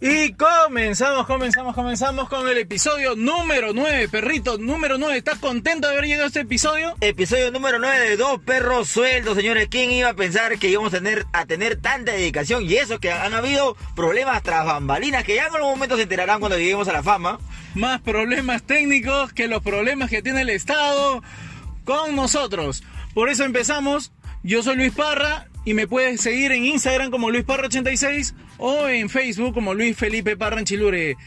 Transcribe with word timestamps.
Y 0.00 0.32
comenzamos, 0.34 1.26
comenzamos, 1.26 1.74
comenzamos 1.74 2.28
con 2.28 2.46
el 2.48 2.56
episodio 2.58 3.16
número 3.16 3.72
9, 3.72 4.08
perrito 4.08 4.56
número 4.56 4.96
9. 4.96 5.16
¿Estás 5.16 5.40
contento 5.40 5.88
de 5.88 5.94
haber 5.94 6.04
llegado 6.04 6.26
a 6.26 6.26
este 6.28 6.42
episodio? 6.42 6.94
Episodio 7.00 7.50
número 7.50 7.80
9 7.80 8.10
de 8.10 8.16
Dos 8.16 8.40
Perros 8.42 8.88
Sueldos, 8.88 9.34
señores. 9.34 9.66
¿Quién 9.68 9.90
iba 9.90 10.10
a 10.10 10.14
pensar 10.14 10.56
que 10.60 10.68
íbamos 10.68 10.94
a 10.94 10.98
tener, 10.98 11.26
a 11.32 11.46
tener 11.46 11.80
tanta 11.80 12.12
dedicación? 12.12 12.62
Y 12.62 12.76
eso, 12.76 13.00
que 13.00 13.10
han 13.10 13.34
habido 13.34 13.76
problemas 13.96 14.44
tras 14.44 14.64
bambalinas 14.64 15.24
que 15.24 15.34
ya 15.34 15.48
en 15.48 15.56
algún 15.56 15.70
momento 15.70 15.96
se 15.96 16.02
enterarán 16.02 16.38
cuando 16.38 16.58
lleguemos 16.58 16.86
a 16.86 16.92
la 16.92 17.02
fama. 17.02 17.40
Más 17.74 18.00
problemas 18.00 18.62
técnicos 18.62 19.32
que 19.32 19.48
los 19.48 19.64
problemas 19.64 20.10
que 20.10 20.22
tiene 20.22 20.42
el 20.42 20.50
Estado 20.50 21.24
con 21.84 22.14
nosotros. 22.14 22.84
Por 23.14 23.30
eso 23.30 23.42
empezamos. 23.42 24.12
Yo 24.44 24.62
soy 24.62 24.76
Luis 24.76 24.92
Parra 24.92 25.47
y 25.68 25.74
me 25.74 25.86
puedes 25.86 26.22
seguir 26.22 26.50
en 26.52 26.64
Instagram 26.64 27.10
como 27.10 27.28
Luis 27.28 27.44
Parra86 27.44 28.32
o 28.56 28.88
en 28.88 29.10
Facebook 29.10 29.52
como 29.52 29.74
Luis 29.74 29.98
Felipe 29.98 30.34
Parranchilure. 30.34 31.18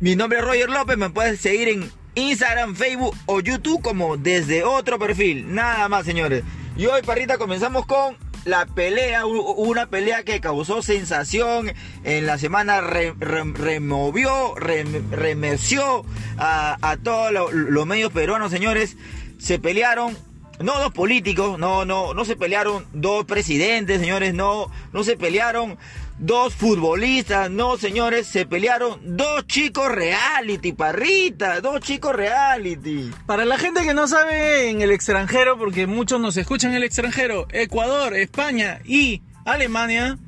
Mi 0.00 0.16
nombre 0.16 0.40
es 0.40 0.44
Roger 0.44 0.68
López, 0.68 0.98
me 0.98 1.08
puedes 1.08 1.40
seguir 1.40 1.68
en 1.68 1.90
Instagram, 2.14 2.76
Facebook 2.76 3.16
o 3.24 3.40
YouTube 3.40 3.80
como 3.80 4.18
desde 4.18 4.64
otro 4.64 4.98
perfil. 4.98 5.54
Nada 5.54 5.88
más, 5.88 6.04
señores. 6.04 6.44
Y 6.76 6.84
hoy, 6.84 7.00
Parrita, 7.00 7.38
comenzamos 7.38 7.86
con 7.86 8.18
la 8.44 8.66
pelea, 8.66 9.24
una 9.24 9.86
pelea 9.86 10.24
que 10.24 10.42
causó 10.42 10.82
sensación 10.82 11.72
en 12.04 12.26
la 12.26 12.36
semana, 12.36 12.82
removió, 12.82 14.56
remeció 14.56 16.04
a, 16.36 16.98
todos 17.02 17.32
los 17.54 17.86
medios 17.86 18.12
peruanos, 18.12 18.50
señores. 18.50 18.98
Se 19.38 19.58
pelearon 19.58 20.14
no 20.60 20.78
dos 20.78 20.92
políticos, 20.92 21.58
no, 21.58 21.84
no, 21.84 22.14
no 22.14 22.24
se 22.24 22.36
pelearon 22.36 22.86
dos 22.92 23.24
presidentes, 23.24 24.00
señores, 24.00 24.34
no, 24.34 24.70
no 24.92 25.04
se 25.04 25.16
pelearon 25.16 25.78
dos 26.18 26.54
futbolistas, 26.54 27.50
no, 27.50 27.76
señores, 27.76 28.26
se 28.26 28.44
pelearon 28.44 28.98
dos 29.16 29.46
chicos 29.46 29.90
reality, 29.90 30.72
parrita, 30.72 31.60
dos 31.60 31.80
chicos 31.80 32.14
reality. 32.14 33.10
Para 33.26 33.44
la 33.44 33.56
gente 33.56 33.84
que 33.84 33.94
no 33.94 34.08
sabe 34.08 34.68
en 34.68 34.82
el 34.82 34.90
extranjero, 34.90 35.58
porque 35.58 35.86
muchos 35.86 36.20
nos 36.20 36.36
escuchan 36.36 36.72
en 36.72 36.78
el 36.78 36.82
extranjero, 36.82 37.46
Ecuador, 37.52 38.14
España 38.16 38.80
y 38.84 39.22
Alemania, 39.44 40.18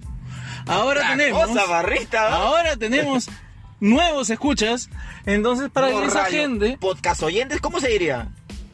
ahora 0.67 1.09
tenemos, 1.11 1.51
ahora 2.15 2.77
tenemos 2.77 3.29
nuevos 3.81 4.31
escuchas, 4.31 4.91
entonces 5.27 5.71
para 5.71 5.91
esa 6.05 6.27
gente, 6.27 6.79
podcast 6.81 7.23
oyentes, 7.23 7.61
¿cómo 7.61 7.81
se 7.81 7.89
diría? 7.89 8.29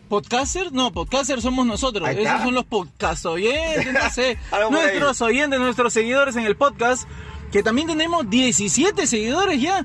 ¿Podcaster? 0.08 0.72
No, 0.72 0.92
podcaster 0.92 1.42
somos 1.42 1.66
nosotros. 1.66 2.08
Esos 2.08 2.42
son 2.42 2.54
los 2.54 2.64
podcast 2.64 3.26
oyentes, 3.26 3.92
no 3.92 4.10
sé. 4.10 4.38
nuestros 4.70 5.20
oyentes, 5.20 5.58
nuestros 5.58 5.92
seguidores 5.92 6.36
en 6.36 6.44
el 6.44 6.56
podcast, 6.56 7.08
que 7.50 7.62
también 7.62 7.88
tenemos 7.88 8.28
17 8.30 9.06
seguidores 9.06 9.60
ya. 9.60 9.84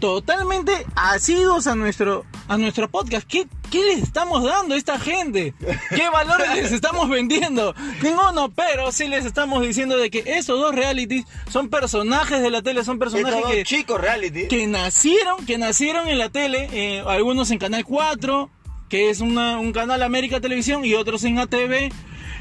Totalmente 0.00 0.72
asidos 0.96 1.66
a 1.66 1.74
nuestro, 1.74 2.24
a 2.48 2.56
nuestro 2.56 2.88
podcast. 2.88 3.26
¿Qué, 3.28 3.46
¿Qué 3.70 3.84
les 3.84 4.02
estamos 4.02 4.42
dando 4.42 4.74
a 4.74 4.78
esta 4.78 4.98
gente? 4.98 5.52
¿Qué 5.94 6.08
valores 6.08 6.54
les 6.54 6.72
estamos 6.72 7.10
vendiendo? 7.10 7.74
Ninguno, 8.02 8.50
pero 8.50 8.92
sí 8.92 9.08
les 9.08 9.26
estamos 9.26 9.62
diciendo 9.62 9.98
de 9.98 10.10
que 10.10 10.22
esos 10.24 10.58
dos 10.58 10.74
realities 10.74 11.26
son 11.50 11.68
personajes 11.68 12.40
de 12.40 12.50
la 12.50 12.62
tele, 12.62 12.82
son 12.82 12.98
personajes 12.98 13.44
que, 13.44 13.64
chicos 13.64 14.00
reality. 14.00 14.48
que 14.48 14.66
nacieron, 14.66 15.44
que 15.44 15.58
nacieron 15.58 16.08
en 16.08 16.16
la 16.16 16.30
tele, 16.30 16.70
eh, 16.72 17.04
algunos 17.06 17.50
en 17.50 17.58
Canal 17.58 17.84
4, 17.84 18.50
que 18.90 19.08
es 19.08 19.20
un 19.20 19.72
canal 19.72 20.02
América 20.02 20.40
Televisión, 20.40 20.84
y 20.84 20.92
otros 20.92 21.24
en 21.24 21.38
ATV, 21.38 21.90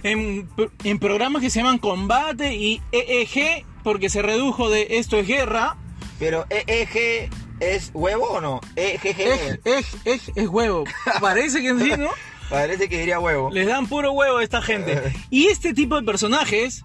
en, 0.03 0.49
en 0.83 0.99
programas 0.99 1.41
que 1.41 1.49
se 1.49 1.59
llaman 1.59 1.77
Combate 1.77 2.55
y 2.55 2.81
EEG, 2.91 3.65
porque 3.83 4.09
se 4.09 4.21
redujo 4.21 4.69
de 4.69 4.87
esto 4.97 5.17
es 5.17 5.27
guerra. 5.27 5.77
Pero 6.19 6.45
EEG 6.49 7.29
es 7.59 7.91
huevo 7.93 8.25
o 8.25 8.41
no? 8.41 8.61
EGG. 8.75 9.59
Es, 9.65 10.31
es, 10.35 10.47
huevo. 10.47 10.85
Parece 11.21 11.61
que 11.61 11.77
sí, 11.77 11.91
¿no? 11.97 12.09
Parece 12.49 12.89
que 12.89 12.99
diría 12.99 13.19
huevo. 13.19 13.51
Les 13.51 13.67
dan 13.67 13.87
puro 13.87 14.11
huevo 14.11 14.37
a 14.37 14.43
esta 14.43 14.61
gente. 14.61 15.13
y 15.29 15.47
este 15.47 15.73
tipo 15.73 15.95
de 15.95 16.03
personajes 16.03 16.83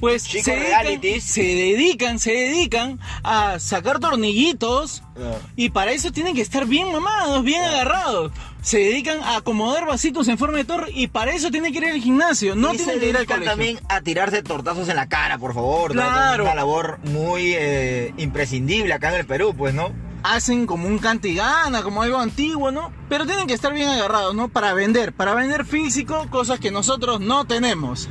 pues 0.00 0.22
se 0.24 0.42
dedican, 0.42 1.20
se 1.20 1.42
dedican, 1.42 2.18
se 2.18 2.32
dedican 2.32 3.00
a 3.22 3.58
sacar 3.58 4.00
tornillitos 4.00 5.02
ah. 5.16 5.38
y 5.56 5.70
para 5.70 5.92
eso 5.92 6.10
tienen 6.12 6.34
que 6.34 6.42
estar 6.42 6.66
bien 6.66 6.92
mamados, 6.92 7.42
bien 7.42 7.62
ah. 7.62 7.68
agarrados. 7.68 8.32
Se 8.64 8.78
dedican 8.78 9.20
a 9.22 9.36
acomodar 9.36 9.84
vasitos 9.84 10.26
en 10.26 10.38
forma 10.38 10.56
de 10.56 10.64
torre 10.64 10.90
y 10.94 11.08
para 11.08 11.34
eso 11.34 11.50
tienen 11.50 11.70
que 11.70 11.80
ir 11.80 11.84
al 11.84 12.00
gimnasio, 12.00 12.54
no 12.54 12.70
tienen 12.70 12.98
que 12.98 13.10
ir 13.10 13.16
al 13.16 13.26
colegio. 13.26 13.50
también 13.50 13.78
a 13.90 14.00
tirarse 14.00 14.42
tortazos 14.42 14.88
en 14.88 14.96
la 14.96 15.06
cara, 15.06 15.36
por 15.36 15.52
favor. 15.52 15.92
Claro. 15.92 16.44
Una 16.44 16.54
labor 16.54 16.98
muy 17.04 17.52
eh, 17.54 18.14
imprescindible 18.16 18.94
acá 18.94 19.10
en 19.10 19.16
el 19.16 19.26
Perú, 19.26 19.54
pues, 19.54 19.74
¿no? 19.74 19.92
hacen 20.22 20.64
como 20.64 20.88
un 20.88 20.98
cantigana, 20.98 21.82
como 21.82 22.02
algo 22.02 22.18
antiguo, 22.18 22.70
¿no? 22.70 22.90
Pero 23.10 23.26
tienen 23.26 23.46
que 23.46 23.52
estar 23.52 23.74
bien 23.74 23.90
agarrados, 23.90 24.34
¿no? 24.34 24.48
Para 24.48 24.72
vender, 24.72 25.12
para 25.12 25.34
vender 25.34 25.66
físico, 25.66 26.26
cosas 26.30 26.58
que 26.58 26.70
nosotros 26.70 27.20
no 27.20 27.44
tenemos. 27.44 28.08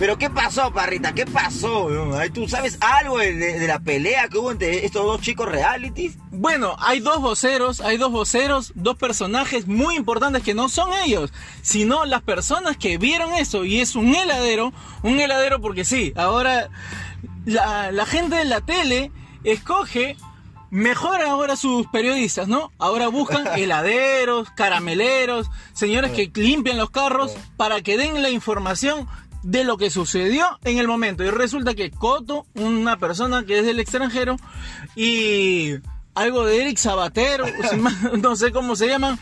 Pero 0.00 0.16
¿qué 0.16 0.30
pasó, 0.30 0.72
Parrita? 0.72 1.12
¿Qué 1.12 1.26
pasó? 1.26 1.90
¿Tú 2.32 2.48
sabes 2.48 2.78
algo 2.80 3.18
de, 3.18 3.66
la 3.68 3.80
pelea 3.80 4.28
que 4.28 4.38
hubo 4.38 4.50
entre 4.50 4.86
estos 4.86 5.04
dos 5.04 5.20
chicos 5.20 5.46
realities? 5.46 6.16
Bueno, 6.30 6.74
hay 6.78 7.00
dos 7.00 7.20
voceros, 7.20 7.82
hay 7.82 7.98
dos 7.98 8.10
voceros, 8.10 8.72
dos 8.74 8.96
personajes 8.96 9.66
muy 9.66 9.96
importantes 9.96 10.42
que 10.42 10.54
no 10.54 10.70
son 10.70 10.94
ellos, 11.04 11.34
sino 11.60 12.06
las 12.06 12.22
personas 12.22 12.78
que 12.78 12.96
vieron 12.96 13.34
eso. 13.34 13.66
Y 13.66 13.80
es 13.80 13.94
un 13.94 14.14
heladero, 14.14 14.72
un 15.02 15.20
heladero 15.20 15.60
porque 15.60 15.84
sí, 15.84 16.14
ahora 16.16 16.70
la, 17.44 17.92
la 17.92 18.06
gente 18.06 18.36
de 18.36 18.46
la 18.46 18.62
tele 18.62 19.12
escoge 19.44 20.16
mejor 20.70 21.20
ahora 21.20 21.56
sus 21.56 21.86
periodistas, 21.88 22.48
¿no? 22.48 22.72
Ahora 22.78 23.08
buscan 23.08 23.46
heladeros, 23.58 24.48
carameleros, 24.52 25.50
señores 25.74 26.12
que 26.12 26.32
limpian 26.40 26.78
los 26.78 26.88
carros 26.88 27.36
para 27.58 27.82
que 27.82 27.98
den 27.98 28.22
la 28.22 28.30
información 28.30 29.06
de 29.42 29.64
lo 29.64 29.76
que 29.76 29.90
sucedió 29.90 30.58
en 30.64 30.78
el 30.78 30.88
momento. 30.88 31.24
Y 31.24 31.30
resulta 31.30 31.74
que 31.74 31.90
Coto, 31.90 32.46
una 32.54 32.98
persona 32.98 33.44
que 33.44 33.60
es 33.60 33.66
del 33.66 33.80
extranjero, 33.80 34.36
y 34.96 35.74
algo 36.14 36.44
de 36.44 36.62
Eric 36.62 36.78
Sabatero, 36.78 37.46
no 38.18 38.36
sé 38.36 38.52
cómo 38.52 38.76
se 38.76 38.88
llaman, 38.88 39.18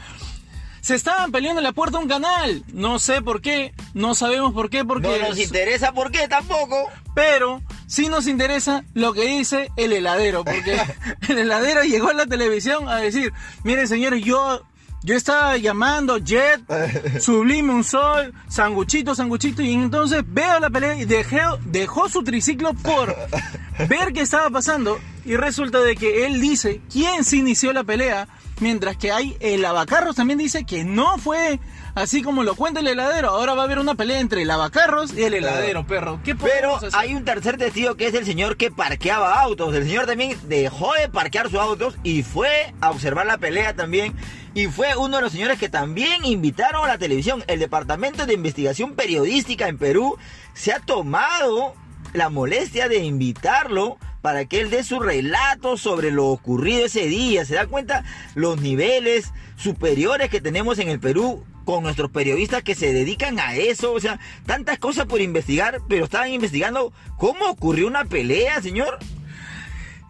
se 0.80 0.94
estaban 0.94 1.32
peleando 1.32 1.60
en 1.60 1.64
la 1.64 1.72
puerta 1.72 1.98
de 1.98 2.04
un 2.04 2.08
canal. 2.08 2.64
No 2.72 2.98
sé 2.98 3.20
por 3.22 3.40
qué, 3.40 3.74
no 3.94 4.14
sabemos 4.14 4.52
por 4.52 4.70
qué, 4.70 4.84
porque... 4.84 5.18
No 5.20 5.28
nos 5.28 5.38
interesa 5.38 5.92
por 5.92 6.10
qué 6.10 6.28
tampoco. 6.28 6.88
Pero 7.14 7.62
sí 7.86 8.08
nos 8.08 8.26
interesa 8.26 8.84
lo 8.94 9.12
que 9.12 9.26
dice 9.26 9.70
el 9.76 9.92
heladero, 9.92 10.44
porque 10.44 10.80
el 11.28 11.38
heladero 11.38 11.82
llegó 11.82 12.10
a 12.10 12.14
la 12.14 12.26
televisión 12.26 12.88
a 12.88 12.96
decir, 12.96 13.32
miren 13.64 13.88
señores, 13.88 14.24
yo 14.24 14.62
yo 15.08 15.16
estaba 15.16 15.56
llamando 15.56 16.18
Jet, 16.18 16.60
Sublime 17.20 17.72
un 17.72 17.82
Sol, 17.82 18.34
Sanguchito, 18.46 19.14
Sanguchito, 19.14 19.62
y 19.62 19.72
entonces 19.72 20.22
veo 20.26 20.60
la 20.60 20.68
pelea 20.68 20.96
y 20.96 21.06
dejó, 21.06 21.58
dejó 21.64 22.10
su 22.10 22.22
triciclo 22.22 22.74
por 22.74 23.16
ver 23.88 24.12
qué 24.12 24.20
estaba 24.20 24.50
pasando. 24.50 25.00
Y 25.24 25.36
resulta 25.36 25.80
de 25.80 25.96
que 25.96 26.26
él 26.26 26.42
dice 26.42 26.82
quién 26.92 27.24
se 27.24 27.38
inició 27.38 27.72
la 27.72 27.84
pelea, 27.84 28.28
mientras 28.60 28.98
que 28.98 29.10
hay 29.10 29.34
el 29.40 29.64
Abacarros 29.64 30.14
también 30.14 30.38
dice 30.38 30.66
que 30.66 30.84
no 30.84 31.16
fue 31.16 31.58
así 31.94 32.22
como 32.22 32.42
lo 32.42 32.54
cuenta 32.54 32.80
el 32.80 32.88
heladero. 32.88 33.30
Ahora 33.30 33.54
va 33.54 33.62
a 33.62 33.64
haber 33.64 33.78
una 33.78 33.94
pelea 33.94 34.20
entre 34.20 34.42
el 34.42 34.50
Abacarros 34.50 35.14
y 35.14 35.22
el 35.22 35.32
heladero, 35.32 35.86
perro. 35.86 36.20
¿Qué 36.22 36.34
Pero 36.34 36.78
hay 36.92 37.14
un 37.14 37.24
tercer 37.24 37.56
testigo 37.56 37.94
que 37.94 38.08
es 38.08 38.14
el 38.14 38.26
señor 38.26 38.58
que 38.58 38.70
parqueaba 38.70 39.40
autos. 39.40 39.74
El 39.74 39.84
señor 39.84 40.04
también 40.04 40.36
dejó 40.48 40.92
de 41.00 41.08
parquear 41.08 41.48
sus 41.48 41.58
autos 41.58 41.96
y 42.02 42.22
fue 42.22 42.74
a 42.82 42.90
observar 42.90 43.24
la 43.24 43.38
pelea 43.38 43.74
también 43.74 44.14
y 44.58 44.66
fue 44.66 44.96
uno 44.96 45.18
de 45.18 45.22
los 45.22 45.30
señores 45.30 45.56
que 45.56 45.68
también 45.68 46.24
invitaron 46.24 46.84
a 46.84 46.88
la 46.88 46.98
televisión. 46.98 47.44
El 47.46 47.60
Departamento 47.60 48.26
de 48.26 48.34
Investigación 48.34 48.96
Periodística 48.96 49.68
en 49.68 49.78
Perú 49.78 50.18
se 50.52 50.72
ha 50.72 50.80
tomado 50.80 51.74
la 52.12 52.28
molestia 52.28 52.88
de 52.88 53.04
invitarlo 53.04 53.98
para 54.20 54.46
que 54.46 54.58
él 54.58 54.68
dé 54.68 54.82
su 54.82 54.98
relato 54.98 55.76
sobre 55.76 56.10
lo 56.10 56.26
ocurrido 56.26 56.86
ese 56.86 57.06
día. 57.06 57.44
¿Se 57.44 57.54
da 57.54 57.68
cuenta 57.68 58.02
los 58.34 58.60
niveles 58.60 59.32
superiores 59.56 60.28
que 60.28 60.40
tenemos 60.40 60.80
en 60.80 60.88
el 60.88 60.98
Perú 60.98 61.44
con 61.64 61.84
nuestros 61.84 62.10
periodistas 62.10 62.64
que 62.64 62.74
se 62.74 62.92
dedican 62.92 63.38
a 63.38 63.54
eso? 63.54 63.92
O 63.92 64.00
sea, 64.00 64.18
tantas 64.44 64.80
cosas 64.80 65.06
por 65.06 65.20
investigar, 65.20 65.82
pero 65.88 66.06
estaban 66.06 66.32
investigando 66.32 66.92
cómo 67.16 67.46
ocurrió 67.46 67.86
una 67.86 68.06
pelea, 68.06 68.60
señor. 68.60 68.98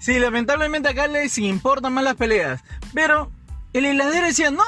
Sí, 0.00 0.18
lamentablemente 0.18 0.88
acá 0.88 1.06
les 1.06 1.36
importan 1.36 1.92
más 1.92 2.04
las 2.04 2.14
peleas. 2.14 2.64
Pero 2.94 3.30
el 3.72 3.84
heladero 3.84 4.26
decía, 4.26 4.50
no, 4.50 4.64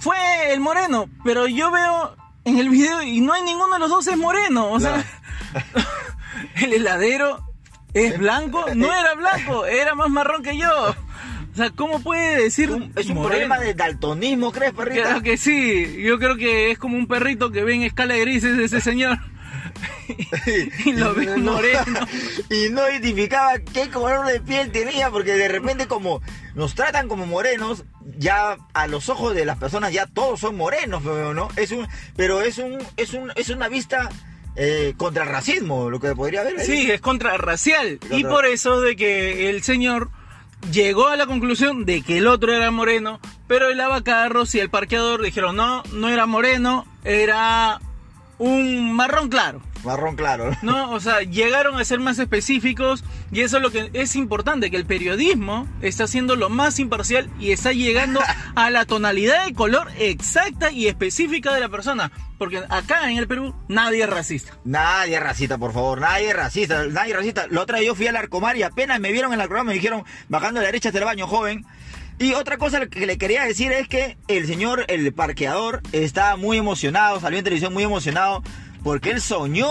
fue 0.00 0.16
el 0.52 0.60
moreno, 0.60 1.08
pero 1.24 1.46
yo 1.46 1.70
veo 1.70 2.16
en 2.44 2.58
el 2.58 2.68
video 2.68 3.02
y 3.02 3.20
no 3.20 3.32
hay 3.32 3.42
ninguno 3.42 3.74
de 3.74 3.80
los 3.80 3.90
dos 3.90 4.06
es 4.06 4.16
moreno, 4.16 4.70
o 4.70 4.80
sea, 4.80 5.04
el 6.62 6.72
heladero 6.74 7.44
es 7.94 8.18
blanco, 8.18 8.66
no 8.74 8.92
era 8.92 9.14
blanco, 9.14 9.66
era 9.66 9.94
más 9.94 10.10
marrón 10.10 10.42
que 10.42 10.56
yo. 10.56 10.94
O 11.54 11.56
sea, 11.56 11.70
¿cómo 11.70 12.00
puede 12.00 12.42
decir? 12.42 12.68
Es 12.96 13.06
un 13.08 13.22
problema 13.22 13.60
de 13.60 13.74
daltonismo, 13.74 14.50
¿crees, 14.50 14.72
perrito? 14.72 15.02
Creo 15.04 15.22
que 15.22 15.36
sí. 15.36 16.02
Yo 16.02 16.18
creo 16.18 16.36
que 16.36 16.72
es 16.72 16.78
como 16.78 16.98
un 16.98 17.06
perrito 17.06 17.52
que 17.52 17.62
ve 17.62 17.74
en 17.74 17.82
escala 17.84 18.14
de 18.14 18.20
grises 18.22 18.58
ese 18.58 18.80
señor. 18.80 19.18
y 20.84 20.92
lo 20.92 21.12
No. 21.14 21.52
moreno. 21.52 22.00
y 22.50 22.68
no 22.70 22.88
identificaba 22.88 23.58
qué 23.58 23.88
color 23.90 24.26
de 24.26 24.40
piel 24.40 24.70
tenía, 24.72 25.10
porque 25.10 25.32
de 25.34 25.48
repente 25.48 25.86
como 25.86 26.20
nos 26.54 26.74
tratan 26.74 27.08
como 27.08 27.26
morenos, 27.26 27.84
ya 28.18 28.56
a 28.74 28.86
los 28.86 29.08
ojos 29.08 29.34
de 29.34 29.44
las 29.44 29.58
personas 29.58 29.92
ya 29.92 30.06
todos 30.06 30.40
son 30.40 30.56
morenos, 30.56 31.02
pero 31.04 31.34
no, 31.34 31.48
es 31.56 31.70
un, 31.72 31.86
pero 32.16 32.42
es 32.42 32.58
un, 32.58 32.78
es 32.96 33.12
un, 33.14 33.32
es 33.34 33.48
una 33.50 33.68
vista 33.68 34.08
eh, 34.56 34.94
contra 34.96 35.24
el 35.24 35.30
racismo, 35.30 35.90
lo 35.90 35.98
que 36.00 36.14
podría 36.14 36.42
haber. 36.42 36.60
ahí. 36.60 36.66
Sí, 36.66 36.90
es 36.90 37.00
contrarracial. 37.00 37.98
Y 38.10 38.22
Contra- 38.22 38.30
por 38.30 38.46
eso 38.46 38.80
de 38.80 38.94
que 38.96 39.50
el 39.50 39.62
señor 39.62 40.10
llegó 40.70 41.08
a 41.08 41.16
la 41.16 41.26
conclusión 41.26 41.84
de 41.84 42.02
que 42.02 42.18
el 42.18 42.26
otro 42.26 42.52
era 42.54 42.70
moreno, 42.70 43.20
pero 43.48 43.68
el 43.68 43.76
lavacarros 43.78 44.54
y 44.54 44.60
el 44.60 44.70
parqueador 44.70 45.22
dijeron 45.22 45.56
no, 45.56 45.82
no 45.92 46.08
era 46.08 46.24
moreno, 46.26 46.86
era 47.04 47.80
un 48.38 48.92
marrón 48.92 49.28
claro. 49.28 49.60
Marrón 49.84 50.16
claro. 50.16 50.56
¿no? 50.62 50.90
O 50.90 51.00
sea, 51.00 51.20
llegaron 51.20 51.78
a 51.78 51.84
ser 51.84 52.00
más 52.00 52.18
específicos 52.18 53.04
y 53.30 53.40
eso 53.40 53.58
es 53.58 53.62
lo 53.62 53.70
que 53.70 53.90
es 53.92 54.16
importante, 54.16 54.70
que 54.70 54.76
el 54.76 54.86
periodismo 54.86 55.68
está 55.82 56.06
siendo 56.06 56.36
lo 56.36 56.48
más 56.48 56.78
imparcial 56.78 57.30
y 57.38 57.52
está 57.52 57.72
llegando 57.72 58.20
a 58.54 58.70
la 58.70 58.84
tonalidad 58.84 59.46
de 59.46 59.54
color 59.54 59.90
exacta 59.98 60.70
y 60.70 60.86
específica 60.86 61.52
de 61.54 61.60
la 61.60 61.68
persona. 61.68 62.10
Porque 62.38 62.62
acá 62.68 63.10
en 63.10 63.18
el 63.18 63.28
Perú 63.28 63.54
nadie 63.68 64.02
es 64.02 64.10
racista. 64.10 64.58
Nadie 64.64 65.16
es 65.16 65.22
racista, 65.22 65.58
por 65.58 65.72
favor, 65.72 66.00
nadie 66.00 66.30
es 66.30 66.36
racista, 66.36 66.84
nadie 66.86 67.12
es 67.12 67.16
racista. 67.16 67.46
La 67.48 67.60
otra 67.60 67.78
vez 67.78 67.86
yo 67.86 67.94
fui 67.94 68.06
al 68.06 68.16
Arcomar 68.16 68.56
y 68.56 68.62
apenas 68.62 68.98
me 69.00 69.12
vieron 69.12 69.32
en 69.32 69.34
el 69.34 69.42
Arcomar 69.42 69.64
me 69.64 69.74
dijeron, 69.74 70.04
bajando 70.28 70.60
a 70.60 70.62
la 70.62 70.66
derecha 70.66 70.88
hasta 70.88 70.98
el 70.98 71.04
baño, 71.04 71.26
joven. 71.26 71.64
Y 72.18 72.34
otra 72.34 72.58
cosa 72.58 72.86
que 72.86 73.06
le 73.06 73.18
quería 73.18 73.44
decir 73.44 73.72
es 73.72 73.88
que 73.88 74.16
el 74.28 74.46
señor, 74.46 74.84
el 74.88 75.12
parqueador, 75.12 75.82
está 75.92 76.36
muy 76.36 76.58
emocionado, 76.58 77.18
salió 77.18 77.38
en 77.38 77.44
televisión 77.44 77.72
muy 77.72 77.82
emocionado, 77.82 78.42
porque 78.84 79.10
él 79.10 79.20
soñó 79.20 79.68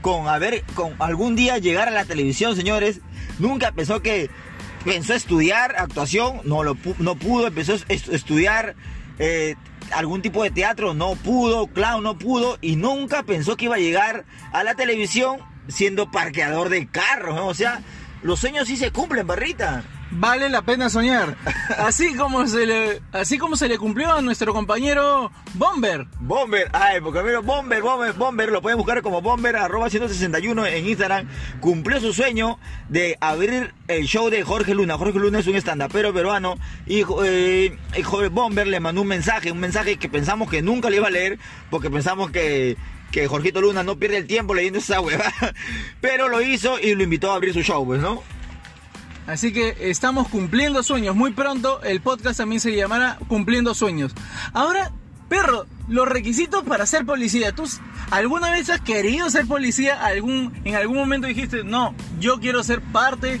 con 0.00 0.28
haber, 0.28 0.62
con 0.74 0.94
algún 1.00 1.36
día 1.36 1.58
llegar 1.58 1.88
a 1.88 1.90
la 1.90 2.04
televisión, 2.06 2.56
señores. 2.56 3.00
Nunca 3.38 3.72
pensó 3.72 4.00
que, 4.00 4.30
pensó 4.84 5.12
estudiar 5.12 5.74
actuación, 5.76 6.40
no, 6.44 6.62
lo, 6.62 6.76
no 6.98 7.16
pudo, 7.16 7.48
empezó 7.48 7.72
a 7.74 7.76
est- 7.88 8.08
estudiar 8.08 8.76
eh, 9.18 9.56
algún 9.92 10.22
tipo 10.22 10.42
de 10.42 10.50
teatro, 10.50 10.94
no 10.94 11.16
pudo, 11.16 11.66
clown 11.66 12.02
no 12.04 12.16
pudo, 12.16 12.56
y 12.62 12.76
nunca 12.76 13.24
pensó 13.24 13.56
que 13.56 13.66
iba 13.66 13.74
a 13.74 13.78
llegar 13.78 14.24
a 14.52 14.62
la 14.64 14.74
televisión 14.74 15.38
siendo 15.68 16.10
parqueador 16.10 16.68
de 16.68 16.86
carros, 16.86 17.34
¿no? 17.34 17.48
O 17.48 17.54
sea, 17.54 17.82
los 18.22 18.38
sueños 18.40 18.68
sí 18.68 18.76
se 18.76 18.92
cumplen, 18.92 19.26
barrita. 19.26 19.82
Vale 20.10 20.48
la 20.48 20.62
pena 20.62 20.88
soñar. 20.88 21.36
Así 21.78 22.14
como 22.14 22.46
se 22.46 22.64
le, 22.66 23.02
así 23.12 23.38
como 23.38 23.56
se 23.56 23.68
le 23.68 23.78
cumplió 23.78 24.12
a 24.12 24.22
nuestro 24.22 24.52
compañero 24.54 25.30
Bomber. 25.54 26.06
Bomber, 26.20 26.68
ay, 26.72 27.00
porque 27.00 27.20
primero 27.20 27.42
Bomber, 27.42 27.82
Bomber, 27.82 28.12
Bomber, 28.12 28.50
lo 28.50 28.62
pueden 28.62 28.78
buscar 28.78 29.02
como 29.02 29.20
Bomber, 29.20 29.56
arroba 29.56 29.90
161 29.90 30.66
en 30.66 30.86
Instagram, 30.86 31.28
cumplió 31.60 32.00
su 32.00 32.12
sueño 32.12 32.58
de 32.88 33.18
abrir 33.20 33.74
el 33.88 34.06
show 34.06 34.30
de 34.30 34.42
Jorge 34.42 34.74
Luna. 34.74 34.96
Jorge 34.96 35.18
Luna 35.18 35.40
es 35.40 35.46
un 35.46 35.56
estandapero 35.56 36.14
peruano 36.14 36.56
y 36.86 37.02
eh, 37.24 37.76
Jorge 38.04 38.28
Bomber 38.28 38.66
le 38.66 38.80
mandó 38.80 39.02
un 39.02 39.08
mensaje, 39.08 39.50
un 39.50 39.60
mensaje 39.60 39.96
que 39.96 40.08
pensamos 40.08 40.48
que 40.48 40.62
nunca 40.62 40.88
le 40.88 40.96
iba 40.96 41.08
a 41.08 41.10
leer, 41.10 41.38
porque 41.68 41.90
pensamos 41.90 42.30
que, 42.30 42.76
que 43.10 43.26
Jorgito 43.26 43.60
Luna 43.60 43.82
no 43.82 43.98
pierde 43.98 44.18
el 44.18 44.26
tiempo 44.26 44.54
leyendo 44.54 44.78
esa 44.78 45.00
hueva, 45.00 45.32
pero 46.00 46.28
lo 46.28 46.40
hizo 46.40 46.78
y 46.78 46.94
lo 46.94 47.02
invitó 47.02 47.32
a 47.32 47.34
abrir 47.34 47.52
su 47.52 47.62
show, 47.62 47.84
pues, 47.84 48.00
¿no? 48.00 48.22
Así 49.26 49.52
que 49.52 49.76
estamos 49.80 50.28
cumpliendo 50.28 50.82
sueños. 50.82 51.16
Muy 51.16 51.32
pronto 51.32 51.82
el 51.82 52.00
podcast 52.00 52.38
también 52.38 52.60
se 52.60 52.74
llamará 52.76 53.18
Cumpliendo 53.28 53.74
Sueños. 53.74 54.12
Ahora, 54.52 54.92
perro, 55.28 55.66
los 55.88 56.08
requisitos 56.08 56.62
para 56.64 56.86
ser 56.86 57.04
policía. 57.04 57.52
¿Tú 57.52 57.64
alguna 58.10 58.50
vez 58.52 58.70
has 58.70 58.80
querido 58.80 59.28
ser 59.30 59.46
policía? 59.46 60.04
¿Algún, 60.04 60.52
¿En 60.64 60.76
algún 60.76 60.96
momento 60.96 61.26
dijiste, 61.26 61.64
no, 61.64 61.94
yo 62.20 62.38
quiero 62.38 62.62
ser 62.62 62.80
parte 62.80 63.40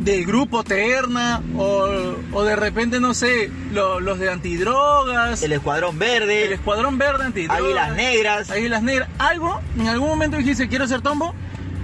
del 0.00 0.26
grupo 0.26 0.64
Terna? 0.64 1.40
O, 1.56 1.88
o 2.32 2.42
de 2.44 2.56
repente, 2.56 3.00
no 3.00 3.14
sé, 3.14 3.50
lo- 3.72 4.00
los 4.00 4.18
de 4.18 4.30
antidrogas, 4.30 5.42
El 5.42 5.52
Escuadrón 5.52 5.98
Verde, 5.98 6.44
el 6.46 6.52
Escuadrón 6.52 6.98
Verde 6.98 7.24
antidrogas. 7.24 7.62
Águilas 7.62 7.96
Negras. 7.96 8.50
Águilas 8.50 8.82
Negras. 8.82 9.08
¿Algo? 9.18 9.60
¿En 9.78 9.88
algún 9.88 10.08
momento 10.08 10.36
dijiste, 10.36 10.68
quiero 10.68 10.86
ser 10.86 11.00
tombo? 11.00 11.34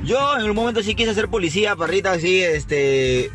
Yo 0.05 0.39
en 0.39 0.49
un 0.49 0.55
momento 0.57 0.83
sí 0.83 0.95
quise 0.95 1.13
ser 1.15 1.29
policía, 1.29 1.77
parrita, 1.77 2.19
sí, 2.19 2.41
este, 2.43 3.31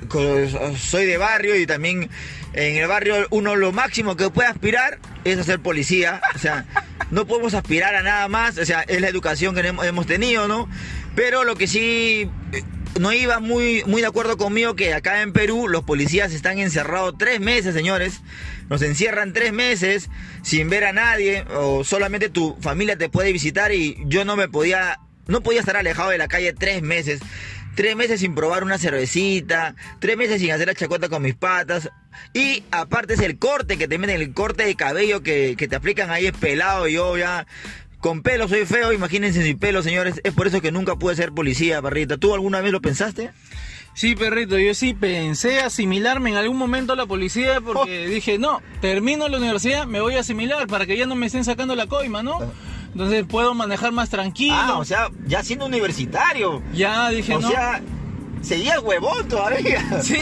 soy 0.79 1.05
de 1.05 1.17
barrio 1.17 1.55
y 1.55 1.67
también 1.67 2.09
en 2.53 2.75
el 2.77 2.87
barrio 2.87 3.27
uno 3.29 3.55
lo 3.55 3.71
máximo 3.71 4.15
que 4.15 4.29
puede 4.29 4.47
aspirar 4.49 4.97
es 5.23 5.37
a 5.37 5.43
ser 5.43 5.59
policía, 5.59 6.21
o 6.33 6.39
sea, 6.39 6.65
no 7.11 7.27
podemos 7.27 7.53
aspirar 7.53 7.93
a 7.95 8.01
nada 8.01 8.27
más, 8.27 8.57
o 8.57 8.65
sea, 8.65 8.81
es 8.81 9.01
la 9.01 9.07
educación 9.09 9.53
que 9.53 9.61
hemos- 9.61 9.85
hemos 9.85 10.07
tenido, 10.07 10.47
¿no? 10.47 10.67
Pero 11.15 11.43
lo 11.43 11.55
que 11.55 11.67
sí 11.67 12.29
eh, 12.53 12.63
no 12.99 13.13
iba 13.13 13.39
muy, 13.39 13.83
muy 13.85 14.01
de 14.01 14.07
acuerdo 14.07 14.37
conmigo 14.37 14.75
que 14.75 14.93
acá 14.95 15.21
en 15.21 15.31
Perú 15.31 15.67
los 15.67 15.83
policías 15.83 16.33
están 16.33 16.57
encerrados 16.59 17.15
tres 17.19 17.39
meses, 17.39 17.75
señores. 17.75 18.21
Nos 18.69 18.81
encierran 18.81 19.33
tres 19.33 19.51
meses 19.53 20.09
sin 20.41 20.69
ver 20.69 20.85
a 20.85 20.93
nadie 20.93 21.43
o 21.55 21.83
solamente 21.83 22.29
tu 22.29 22.55
familia 22.61 22.97
te 22.97 23.09
puede 23.09 23.31
visitar 23.31 23.71
y 23.73 23.97
yo 24.05 24.25
no 24.25 24.35
me 24.35 24.47
podía, 24.47 24.99
no 25.27 25.41
podía 25.41 25.59
estar 25.59 25.77
alejado 25.77 26.09
de 26.09 26.17
la 26.17 26.27
calle 26.27 26.53
tres 26.53 26.81
meses. 26.81 27.21
Tres 27.75 27.95
meses 27.95 28.19
sin 28.19 28.35
probar 28.35 28.63
una 28.63 28.77
cervecita, 28.77 29.75
tres 29.99 30.15
meses 30.15 30.39
sin 30.39 30.51
hacer 30.51 30.67
la 30.67 30.75
chacota 30.75 31.09
con 31.09 31.23
mis 31.23 31.33
patas. 31.33 31.89
Y 32.33 32.63
aparte 32.69 33.15
es 33.15 33.19
el 33.21 33.39
corte 33.39 33.77
que 33.77 33.87
te 33.87 33.97
meten, 33.97 34.21
el 34.21 34.33
corte 34.33 34.63
de 34.63 34.75
cabello 34.75 35.23
que, 35.23 35.55
que 35.57 35.67
te 35.67 35.75
aplican 35.75 36.11
ahí 36.11 36.27
es 36.27 36.33
pelado 36.33 36.87
y 36.87 36.93
yo 36.93 37.17
ya 37.17 37.47
con 38.03 38.21
pelo 38.21 38.49
soy 38.49 38.65
feo, 38.65 38.91
imagínense 38.91 39.41
sin 39.41 39.57
pelo, 39.57 39.81
señores. 39.81 40.21
Es 40.23 40.33
por 40.33 40.45
eso 40.45 40.61
que 40.61 40.71
nunca 40.71 40.97
pude 40.97 41.15
ser 41.15 41.31
policía, 41.31 41.81
parrita. 41.81 42.17
¿Tú 42.17 42.33
alguna 42.33 42.61
vez 42.61 42.71
lo 42.71 42.81
pensaste? 42.81 43.31
Sí, 43.95 44.15
perrito, 44.15 44.57
yo 44.57 44.73
sí 44.73 44.93
pensé 44.93 45.59
asimilarme 45.59 46.31
en 46.31 46.35
algún 46.35 46.57
momento 46.57 46.93
a 46.93 46.95
la 46.95 47.05
policía 47.05 47.61
porque 47.61 48.07
dije, 48.07 48.39
no, 48.39 48.61
termino 48.81 49.27
la 49.29 49.37
universidad, 49.37 49.85
me 49.85 50.01
voy 50.01 50.15
a 50.15 50.21
asimilar 50.21 50.67
para 50.67 50.85
que 50.85 50.97
ya 50.97 51.05
no 51.05 51.15
me 51.15 51.27
estén 51.27 51.45
sacando 51.45 51.75
la 51.75 51.85
coima, 51.87 52.23
¿no? 52.23 52.39
Entonces 52.93 53.25
puedo 53.27 53.53
manejar 53.53 53.91
más 53.91 54.09
tranquilo. 54.09 54.55
Ah, 54.57 54.77
o 54.77 54.85
sea, 54.85 55.09
ya 55.27 55.43
siendo 55.43 55.65
universitario. 55.65 56.61
ya 56.73 57.09
dije, 57.09 57.35
O 57.35 57.39
no. 57.41 57.49
sea, 57.49 57.81
seguía 58.41 58.79
huevón 58.79 59.27
todavía. 59.27 59.83
Sí, 60.01 60.15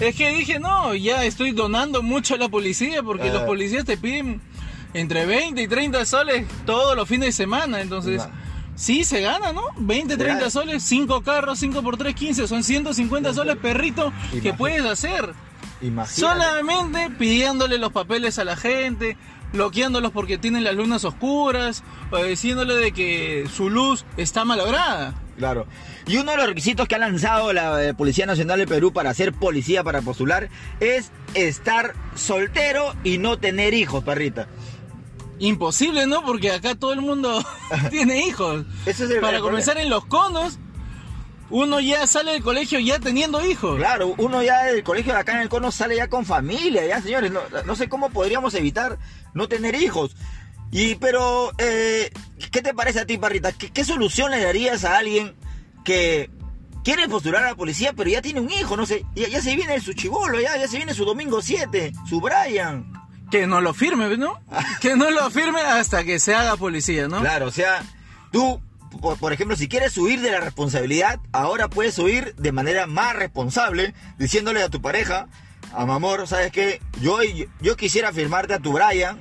es 0.00 0.14
que 0.14 0.30
dije, 0.30 0.58
no, 0.60 0.94
ya 0.94 1.24
estoy 1.24 1.52
donando 1.52 2.02
mucho 2.02 2.34
a 2.34 2.38
la 2.38 2.48
policía 2.48 3.02
porque 3.02 3.30
Ah. 3.30 3.34
los 3.34 3.42
policías 3.44 3.84
te 3.84 3.96
piden 3.96 4.40
entre 4.94 5.26
20 5.26 5.60
y 5.62 5.68
30 5.68 6.04
soles 6.04 6.46
todos 6.66 6.96
los 6.96 7.08
fines 7.08 7.26
de 7.28 7.32
semana, 7.32 7.80
entonces... 7.80 8.22
Ah. 8.22 8.30
Sí, 8.74 9.02
se 9.02 9.20
gana, 9.20 9.52
¿no? 9.52 9.62
20, 9.76 10.12
Se 10.14 10.18
30 10.18 10.38
gana. 10.38 10.50
soles, 10.52 10.84
5 10.84 11.22
carros, 11.22 11.58
5 11.58 11.82
por 11.82 11.96
3, 11.96 12.14
15, 12.14 12.46
son 12.46 12.62
150 12.62 13.34
soles, 13.34 13.56
perrito, 13.56 14.12
que 14.30 14.36
Imagínate. 14.36 14.52
puedes 14.56 14.84
hacer. 14.84 15.34
Imagínate. 15.82 16.20
Solamente 16.20 17.10
pidiéndole 17.18 17.78
los 17.78 17.90
papeles 17.90 18.38
a 18.38 18.44
la 18.44 18.54
gente, 18.54 19.16
bloqueándolos 19.52 20.12
porque 20.12 20.38
tienen 20.38 20.64
las 20.64 20.74
lunas 20.74 21.04
oscuras, 21.04 21.82
o 22.10 22.22
diciéndole 22.22 22.74
de 22.76 22.92
que 22.92 23.48
su 23.54 23.70
luz 23.70 24.04
está 24.16 24.44
malograda. 24.44 25.14
Claro. 25.38 25.66
Y 26.06 26.16
uno 26.16 26.32
de 26.32 26.36
los 26.38 26.46
requisitos 26.46 26.88
que 26.88 26.94
ha 26.96 26.98
lanzado 26.98 27.52
la 27.52 27.84
eh, 27.84 27.94
Policía 27.94 28.26
Nacional 28.26 28.58
de 28.58 28.66
Perú 28.66 28.92
para 28.92 29.14
ser 29.14 29.32
policía, 29.32 29.84
para 29.84 30.02
postular, 30.02 30.48
es 30.80 31.10
estar 31.34 31.94
soltero 32.14 32.94
y 33.04 33.18
no 33.18 33.38
tener 33.38 33.72
hijos, 33.74 34.02
perrita. 34.02 34.48
Imposible, 35.38 36.06
¿no? 36.06 36.24
Porque 36.24 36.50
acá 36.50 36.74
todo 36.74 36.92
el 36.92 37.00
mundo 37.00 37.44
tiene 37.90 38.26
hijos. 38.26 38.64
Ese 38.86 39.04
es 39.04 39.10
el- 39.10 39.20
Para 39.20 39.40
comenzar 39.40 39.78
en 39.78 39.88
los 39.90 40.04
conos, 40.06 40.58
uno 41.50 41.80
ya 41.80 42.06
sale 42.06 42.32
del 42.32 42.42
colegio 42.42 42.78
ya 42.80 42.98
teniendo 42.98 43.44
hijos. 43.46 43.76
Claro, 43.78 44.14
uno 44.18 44.42
ya 44.42 44.64
del 44.64 44.82
colegio 44.82 45.12
de 45.14 45.20
acá 45.20 45.34
en 45.34 45.40
el 45.42 45.48
cono 45.48 45.70
sale 45.70 45.96
ya 45.96 46.08
con 46.08 46.26
familia, 46.26 46.84
ya 46.86 47.00
señores. 47.00 47.30
No, 47.30 47.40
no 47.64 47.76
sé 47.76 47.88
cómo 47.88 48.10
podríamos 48.10 48.54
evitar 48.54 48.98
no 49.38 49.48
tener 49.48 49.74
hijos. 49.76 50.14
Y 50.70 50.96
pero, 50.96 51.52
eh, 51.56 52.10
¿qué 52.52 52.60
te 52.60 52.74
parece 52.74 53.00
a 53.00 53.06
ti, 53.06 53.16
Parrita? 53.16 53.52
¿Qué, 53.52 53.70
qué 53.70 53.84
solución 53.84 54.30
le 54.30 54.42
darías 54.42 54.84
a 54.84 54.98
alguien 54.98 55.34
que 55.84 56.28
quiere 56.84 57.08
postular 57.08 57.44
a 57.44 57.48
la 57.48 57.54
policía, 57.54 57.94
pero 57.96 58.10
ya 58.10 58.20
tiene 58.20 58.40
un 58.40 58.50
hijo? 58.50 58.76
No 58.76 58.84
sé, 58.84 59.06
ya, 59.14 59.28
ya 59.28 59.40
se 59.40 59.56
viene 59.56 59.80
su 59.80 59.94
chivolo, 59.94 60.38
ya, 60.40 60.58
ya 60.58 60.68
se 60.68 60.76
viene 60.76 60.92
su 60.92 61.06
domingo 61.06 61.40
7, 61.40 61.92
su 62.06 62.20
Brian. 62.20 62.92
Que 63.30 63.46
no 63.46 63.60
lo 63.62 63.72
firme, 63.72 64.14
¿no? 64.18 64.40
Que 64.80 64.96
no 64.96 65.10
lo 65.10 65.30
firme 65.30 65.60
hasta 65.62 66.04
que 66.04 66.18
se 66.18 66.34
haga 66.34 66.56
policía, 66.56 67.08
¿no? 67.08 67.20
Claro, 67.20 67.46
o 67.46 67.50
sea, 67.50 67.82
tú, 68.30 68.60
por, 69.00 69.18
por 69.18 69.32
ejemplo, 69.32 69.56
si 69.56 69.68
quieres 69.68 69.96
huir 69.96 70.20
de 70.20 70.32
la 70.32 70.40
responsabilidad, 70.40 71.20
ahora 71.32 71.68
puedes 71.68 71.98
huir 71.98 72.34
de 72.36 72.52
manera 72.52 72.86
más 72.86 73.16
responsable, 73.16 73.94
diciéndole 74.18 74.62
a 74.62 74.68
tu 74.68 74.82
pareja, 74.82 75.28
a 75.74 75.86
mi 75.86 75.92
amor, 75.92 76.26
¿sabes 76.26 76.52
qué? 76.52 76.80
Yo, 77.00 77.18
yo 77.60 77.76
quisiera 77.76 78.12
firmarte 78.12 78.54
a 78.54 78.58
tu 78.58 78.72
Brian, 78.72 79.18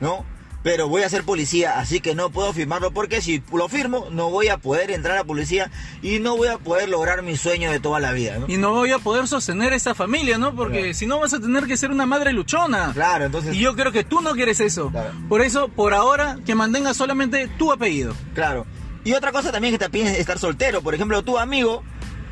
¿no? 0.00 0.24
Pero 0.64 0.88
voy 0.88 1.02
a 1.02 1.08
ser 1.08 1.22
policía, 1.22 1.78
así 1.78 2.00
que 2.00 2.16
no 2.16 2.30
puedo 2.30 2.52
firmarlo 2.52 2.90
porque 2.90 3.22
si 3.22 3.40
lo 3.52 3.68
firmo 3.68 4.08
no 4.10 4.28
voy 4.28 4.48
a 4.48 4.58
poder 4.58 4.90
entrar 4.90 5.14
a 5.14 5.20
la 5.20 5.24
policía 5.24 5.70
y 6.02 6.18
no 6.18 6.36
voy 6.36 6.48
a 6.48 6.58
poder 6.58 6.88
lograr 6.88 7.22
mi 7.22 7.36
sueño 7.36 7.70
de 7.70 7.78
toda 7.78 8.00
la 8.00 8.10
vida, 8.10 8.38
¿no? 8.40 8.46
Y 8.48 8.56
no 8.56 8.72
voy 8.72 8.90
a 8.90 8.98
poder 8.98 9.28
sostener 9.28 9.72
esta 9.72 9.94
familia, 9.94 10.36
¿no? 10.36 10.56
Porque 10.56 10.78
Claro. 10.80 10.94
si 10.94 11.06
no 11.06 11.20
vas 11.20 11.32
a 11.32 11.38
tener 11.40 11.66
que 11.66 11.76
ser 11.76 11.92
una 11.92 12.06
madre 12.06 12.32
luchona. 12.32 12.90
Claro, 12.92 13.26
entonces... 13.26 13.54
Y 13.54 13.60
yo 13.60 13.76
creo 13.76 13.92
que 13.92 14.02
tú 14.02 14.20
no 14.20 14.32
quieres 14.32 14.58
eso. 14.58 14.90
Claro. 14.90 15.12
Por 15.28 15.42
eso, 15.42 15.68
por 15.68 15.94
ahora, 15.94 16.38
que 16.44 16.56
mantengas 16.56 16.96
solamente 16.96 17.46
tu 17.56 17.70
apellido. 17.72 18.12
Claro. 18.34 18.66
Y 19.04 19.12
otra 19.12 19.30
cosa 19.30 19.52
también 19.52 19.72
que 19.72 19.78
te 19.78 19.88
piden 19.88 20.08
es 20.08 20.18
estar 20.18 20.40
soltero. 20.40 20.82
Por 20.82 20.92
ejemplo, 20.92 21.22
tu 21.22 21.38
amigo 21.38 21.84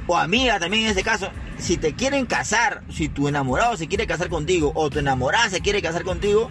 o 0.08 0.16
amiga 0.16 0.58
también 0.58 0.82
en 0.84 0.90
este 0.90 1.04
caso, 1.04 1.30
si 1.58 1.76
te 1.76 1.94
quieren 1.94 2.26
casar, 2.26 2.82
si 2.92 3.08
tu 3.08 3.28
enamorado 3.28 3.76
se 3.76 3.86
quiere 3.86 4.06
casar 4.06 4.28
contigo 4.28 4.72
o 4.74 4.90
tu 4.90 4.98
enamorada 4.98 5.48
se 5.48 5.60
quiere 5.60 5.80
casar 5.80 6.02
contigo, 6.02 6.50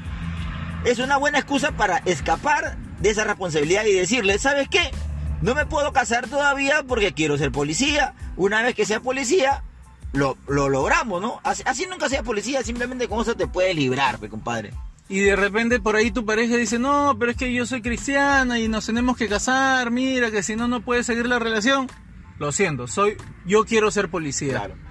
es 0.86 1.00
una 1.00 1.18
buena 1.18 1.40
excusa 1.40 1.72
para 1.72 1.98
escapar 2.06 2.78
de 3.02 3.10
esa 3.10 3.24
responsabilidad 3.24 3.86
y 3.86 3.94
decirle, 3.94 4.38
¿sabes 4.40 4.70
qué? 4.70 4.92
No 5.42 5.56
me 5.56 5.66
puedo 5.66 5.92
casar 5.92 6.28
todavía 6.28 6.84
porque 6.88 7.14
quiero 7.14 7.38
ser 7.38 7.52
policía. 7.52 8.14
Una 8.38 8.62
vez 8.62 8.76
que 8.76 8.86
sea 8.86 9.00
policía, 9.00 9.64
lo, 10.14 10.38
lo 10.48 10.70
logramos, 10.70 11.22
¿no? 11.22 11.42
Así, 11.44 11.64
así 11.66 11.86
nunca 11.90 12.08
sea 12.08 12.24
policía, 12.24 12.64
simplemente 12.64 13.08
con 13.08 13.22
eso 13.22 13.36
te 13.36 13.48
puedes 13.48 13.76
librar, 13.76 14.18
compadre. 14.30 14.74
Y 15.10 15.20
de 15.20 15.36
repente 15.36 15.80
por 15.80 15.96
ahí 15.96 16.12
tu 16.12 16.26
pareja 16.26 16.56
dice, 16.56 16.80
no, 16.80 17.16
pero 17.20 17.32
es 17.32 17.38
que 17.38 17.54
yo 17.54 17.66
soy 17.66 17.82
cristiana 17.82 18.60
y 18.60 18.68
nos 18.68 18.86
tenemos 18.86 19.18
que 19.18 19.28
casar, 19.28 19.92
mira 19.92 20.32
que 20.32 20.42
si 20.42 20.56
no, 20.56 20.68
no 20.68 20.82
puede 20.82 21.04
seguir 21.04 21.28
la 21.28 21.40
relación. 21.40 21.88
Lo 22.40 22.52
siento, 22.52 22.88
soy, 22.88 23.18
yo 23.46 23.66
quiero 23.66 23.92
ser 23.92 24.10
policía. 24.10 24.54
Claro. 24.54 24.85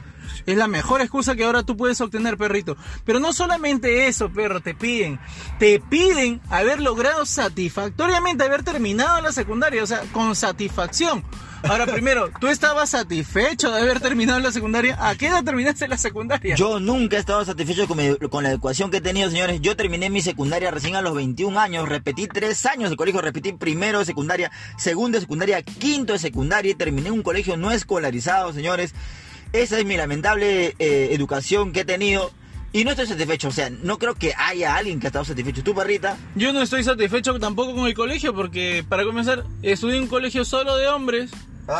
Es 0.46 0.56
la 0.56 0.68
mejor 0.68 1.00
excusa 1.00 1.34
que 1.34 1.44
ahora 1.44 1.62
tú 1.62 1.76
puedes 1.76 2.00
obtener, 2.00 2.36
perrito. 2.36 2.76
Pero 3.04 3.20
no 3.20 3.32
solamente 3.32 4.06
eso, 4.08 4.30
perro, 4.30 4.60
te 4.60 4.74
piden. 4.74 5.18
Te 5.58 5.80
piden 5.80 6.40
haber 6.50 6.80
logrado 6.80 7.24
satisfactoriamente, 7.26 8.44
haber 8.44 8.62
terminado 8.62 9.20
la 9.20 9.32
secundaria, 9.32 9.82
o 9.82 9.86
sea, 9.86 10.00
con 10.12 10.36
satisfacción. 10.36 11.24
Ahora, 11.62 11.86
primero, 11.92 12.30
¿tú 12.40 12.48
estabas 12.48 12.90
satisfecho 12.90 13.70
de 13.72 13.80
haber 13.80 13.98
terminado 14.00 14.38
la 14.38 14.52
secundaria? 14.52 14.98
¿A 15.00 15.14
qué 15.16 15.28
edad 15.28 15.42
terminaste 15.42 15.88
la 15.88 15.96
secundaria? 15.96 16.56
Yo 16.56 16.78
nunca 16.78 17.16
he 17.16 17.20
estado 17.20 17.42
satisfecho 17.44 17.88
con, 17.88 17.96
mi- 17.96 18.16
con 18.28 18.42
la 18.44 18.50
educación 18.50 18.90
que 18.90 18.98
he 18.98 19.00
tenido, 19.00 19.30
señores. 19.30 19.62
Yo 19.62 19.74
terminé 19.74 20.10
mi 20.10 20.20
secundaria 20.20 20.70
recién 20.70 20.94
a 20.94 21.00
los 21.00 21.14
21 21.14 21.58
años. 21.58 21.88
Repetí 21.88 22.26
tres 22.26 22.66
años 22.66 22.90
de 22.90 22.96
colegio. 22.96 23.22
Repetí 23.22 23.52
primero 23.54 24.00
de 24.00 24.04
secundaria, 24.04 24.50
segundo 24.76 25.16
de 25.16 25.22
secundaria, 25.22 25.62
quinto 25.62 26.12
de 26.12 26.18
secundaria. 26.18 26.72
Y 26.72 26.74
terminé 26.74 27.10
un 27.10 27.22
colegio 27.22 27.56
no 27.56 27.70
escolarizado, 27.72 28.52
señores. 28.52 28.94
Esa 29.54 29.78
es 29.78 29.84
mi 29.86 29.96
lamentable 29.96 30.74
eh, 30.80 31.10
educación 31.12 31.72
que 31.72 31.80
he 31.80 31.84
tenido. 31.84 32.32
Y 32.72 32.82
no 32.82 32.90
estoy 32.90 33.06
satisfecho. 33.06 33.46
O 33.46 33.52
sea, 33.52 33.70
no 33.70 34.00
creo 34.00 34.16
que 34.16 34.34
haya 34.36 34.74
alguien 34.74 34.98
que 34.98 35.06
ha 35.06 35.10
estado 35.10 35.24
satisfecho. 35.24 35.62
¿Tú, 35.62 35.76
perrita? 35.76 36.18
Yo 36.34 36.52
no 36.52 36.60
estoy 36.60 36.82
satisfecho 36.82 37.38
tampoco 37.38 37.72
con 37.72 37.86
el 37.86 37.94
colegio 37.94 38.34
porque, 38.34 38.84
para 38.88 39.04
comenzar, 39.04 39.44
estudié 39.62 39.98
en 39.98 40.02
un 40.02 40.08
colegio 40.08 40.44
solo 40.44 40.76
de 40.76 40.88
hombres. 40.88 41.30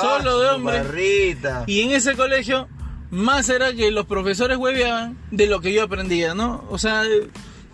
solo 0.01 0.39
de 0.39 0.51
hombres. 0.51 0.83
Perrita. 0.83 1.65
Y 1.67 1.81
en 1.81 1.91
ese 1.91 2.15
colegio, 2.15 2.69
más 3.11 3.49
era 3.49 3.73
que 3.73 3.91
los 3.91 4.07
profesores 4.07 4.57
hueveaban 4.57 5.19
de 5.33 5.49
lo 5.49 5.61
que 5.61 5.73
yo 5.73 5.83
aprendía, 5.83 6.33
¿no? 6.33 6.65
O 6.71 6.79
sea, 6.79 7.03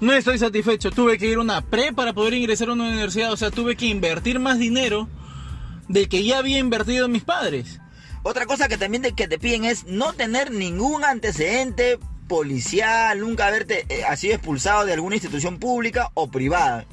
no 0.01 0.15
estoy 0.15 0.39
satisfecho. 0.39 0.91
Tuve 0.91 1.19
que 1.19 1.27
ir 1.27 1.37
a 1.37 1.43
una 1.43 1.61
pre 1.61 1.93
para 1.93 2.15
poder 2.15 2.33
ingresar 2.33 2.71
a 2.71 2.73
una 2.73 2.85
universidad. 2.85 3.35
O 3.35 3.37
sea, 3.37 3.51
tuve 3.51 3.77
que 3.77 3.85
invertir 3.85 4.39
más 4.39 4.59
dinero 4.59 5.11
del 5.89 6.09
que 6.09 6.25
ya 6.25 6.39
había 6.39 6.59
invertido 6.59 7.07
mis 7.07 7.23
padres. 7.23 7.81
Otra 8.23 8.47
cosa 8.47 8.69
que 8.69 8.77
también 8.77 9.03
te, 9.03 9.13
que 9.13 9.29
te 9.29 9.39
piden 9.39 9.65
es 9.65 9.85
no 9.87 10.13
tener 10.13 10.51
ningún 10.51 11.05
antecedente 11.05 11.99
policial, 12.29 13.19
nunca 13.21 13.47
haberte 13.49 13.87
eh, 13.89 14.05
ha 14.05 14.15
sido 14.17 14.35
expulsado 14.35 14.85
de 14.85 14.93
alguna 14.93 15.17
institución 15.17 15.59
pública 15.59 16.11
o 16.15 16.31
privada. 16.31 16.85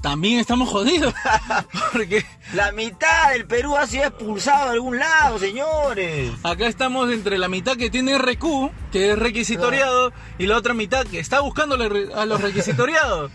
También 0.00 0.38
estamos 0.38 0.68
jodidos. 0.68 1.14
Porque 1.92 2.24
La 2.52 2.72
mitad 2.72 3.30
del 3.32 3.46
Perú 3.46 3.74
ha 3.74 3.86
sido 3.86 4.04
expulsado 4.04 4.66
de 4.66 4.72
algún 4.74 4.98
lado, 4.98 5.38
señores. 5.38 6.30
acá 6.42 6.66
estamos 6.66 7.10
entre 7.10 7.38
la 7.38 7.48
mitad 7.48 7.76
que 7.78 7.88
tiene 7.88 8.18
RQ, 8.18 8.70
que 8.92 9.12
es 9.12 9.18
requisitoriado, 9.18 10.12
y 10.38 10.46
la 10.46 10.58
otra 10.58 10.74
mitad 10.74 11.06
que 11.06 11.18
está 11.18 11.40
buscando 11.40 11.76
a 11.76 12.26
los 12.26 12.40
requisitoriados. 12.42 13.32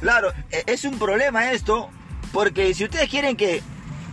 Claro, 0.00 0.32
e- 0.50 0.64
es 0.66 0.84
un 0.84 0.98
problema 0.98 1.52
esto, 1.52 1.90
porque 2.32 2.72
si 2.72 2.84
ustedes 2.84 3.10
quieren 3.10 3.36
que 3.36 3.62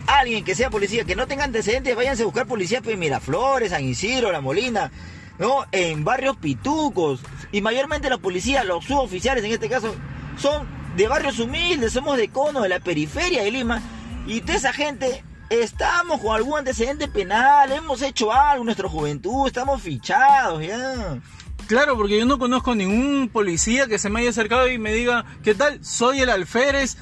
alguien 0.08 0.42
que 0.42 0.54
sea 0.54 0.70
policía, 0.70 1.04
que 1.04 1.14
no 1.14 1.26
tenga 1.26 1.44
antecedentes, 1.44 1.94
váyanse 1.94 2.22
a 2.22 2.26
buscar 2.26 2.46
policía 2.46 2.80
en 2.84 2.98
Miraflores, 2.98 3.70
San 3.70 3.84
Isidro, 3.84 4.32
La 4.32 4.40
Molina, 4.40 4.90
¿no? 5.38 5.66
En 5.70 6.02
barrios 6.04 6.36
pitucos. 6.38 7.20
Y 7.52 7.60
mayormente 7.60 8.08
la 8.08 8.18
policía, 8.18 8.64
los 8.64 8.84
suboficiales 8.84 9.44
en 9.44 9.52
este 9.52 9.68
caso, 9.68 9.94
son 10.38 10.66
de 10.96 11.06
barrios 11.08 11.38
humildes, 11.38 11.92
somos 11.92 12.16
de 12.16 12.28
cono, 12.28 12.62
de 12.62 12.70
la 12.70 12.80
periferia 12.80 13.42
de 13.42 13.50
Lima. 13.50 13.82
Y 14.26 14.40
toda 14.40 14.54
esa 14.54 14.72
gente, 14.72 15.22
estamos 15.50 16.20
con 16.20 16.34
algún 16.34 16.58
antecedente 16.58 17.06
penal, 17.08 17.70
hemos 17.70 18.00
hecho 18.02 18.32
algo 18.32 18.62
en 18.62 18.66
nuestra 18.66 18.88
juventud, 18.88 19.46
estamos 19.46 19.82
fichados, 19.82 20.66
ya. 20.66 21.18
Claro, 21.68 21.98
porque 21.98 22.18
yo 22.18 22.24
no 22.24 22.38
conozco 22.38 22.74
ningún 22.74 23.28
policía 23.28 23.86
que 23.88 23.98
se 23.98 24.08
me 24.08 24.20
haya 24.20 24.30
acercado 24.30 24.70
y 24.70 24.78
me 24.78 24.90
diga, 24.94 25.26
¿qué 25.44 25.54
tal? 25.54 25.84
Soy 25.84 26.20
el 26.20 26.30
alférez 26.30 26.96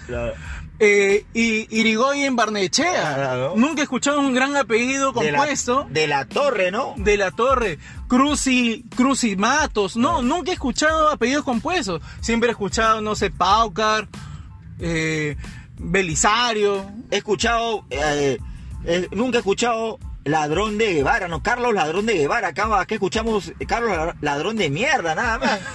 eh, 0.79 1.25
y 1.35 1.67
Irigoyen 1.79 2.37
Barnechea. 2.37 3.15
Claro. 3.15 3.55
Nunca 3.57 3.81
he 3.81 3.85
escuchado 3.85 4.21
un 4.21 4.35
gran 4.35 4.57
apellido 4.57 5.13
De 5.13 5.31
la- 5.33 5.39
compuesto 5.39 5.87
de 5.91 6.07
la 6.07 6.25
torre, 6.27 6.71
¿no? 6.71 6.95
de 6.97 7.17
la 7.17 7.31
Torre, 7.31 7.79
Cruci, 8.09 8.85
Cruci 8.95 9.37
Matos. 9.37 9.97
No, 9.97 10.23
nunca 10.23 10.51
he 10.51 10.55
escuchado 10.55 11.09
apellidos 11.09 11.45
compuestos. 11.45 12.03
Siempre 12.21 12.49
he 12.51 12.53
escuchado, 12.53 13.01
no 13.01 13.15
sé, 13.15 13.31
Paucar, 13.31 14.09
eh, 14.79 15.37
Belisario. 15.79 16.85
he 17.11 17.17
escuchado, 17.19 17.85
eh, 17.91 18.39
eh, 18.85 19.09
nunca 19.13 19.39
he 19.39 19.41
escuchado 19.41 19.99
ladrón 20.25 20.77
de 20.79 20.93
Guevara, 20.95 21.29
no, 21.29 21.43
Carlos 21.43 21.73
ladrón 21.73 22.05
de 22.07 22.15
Guevara, 22.15 22.49
acá, 22.49 22.65
acá 22.81 22.95
escuchamos 22.95 23.53
Carlos 23.67 24.15
ladrón 24.21 24.57
de 24.57 24.69
mierda, 24.71 25.15
nada 25.15 25.39
más. 25.39 25.61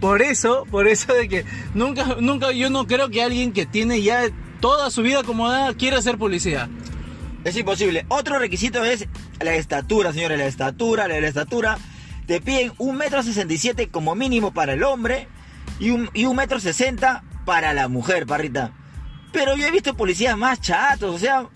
Por 0.00 0.22
eso, 0.22 0.66
por 0.70 0.88
eso 0.88 1.12
de 1.12 1.28
que 1.28 1.44
nunca, 1.74 2.16
nunca, 2.20 2.52
yo 2.52 2.70
no 2.70 2.86
creo 2.86 3.10
que 3.10 3.22
alguien 3.22 3.52
que 3.52 3.66
tiene 3.66 4.02
ya 4.02 4.22
toda 4.60 4.90
su 4.90 5.02
vida 5.02 5.20
acomodada 5.20 5.74
quiera 5.74 6.00
ser 6.00 6.16
policía. 6.16 6.68
Es 7.44 7.56
imposible. 7.56 8.04
Otro 8.08 8.38
requisito 8.38 8.84
es 8.84 9.06
la 9.40 9.54
estatura, 9.54 10.12
señores, 10.12 10.38
la 10.38 10.46
estatura, 10.46 11.08
la, 11.08 11.18
estatura. 11.18 11.78
Te 12.26 12.40
piden 12.40 12.72
un 12.78 12.96
metro 12.96 13.22
sesenta 13.22 13.52
y 13.52 13.58
siete 13.58 13.88
como 13.88 14.14
mínimo 14.14 14.52
para 14.52 14.74
el 14.74 14.82
hombre 14.84 15.28
y 15.78 15.90
un, 15.90 16.36
metro 16.36 16.60
sesenta 16.60 17.22
para 17.44 17.72
la 17.72 17.88
mujer, 17.88 18.26
parrita. 18.26 18.72
Pero 19.32 19.56
yo 19.56 19.66
he 19.66 19.70
visto 19.70 19.94
policías 19.96 20.36
más 20.36 20.60
chatos, 20.60 21.14
o 21.14 21.18
sea, 21.18 21.46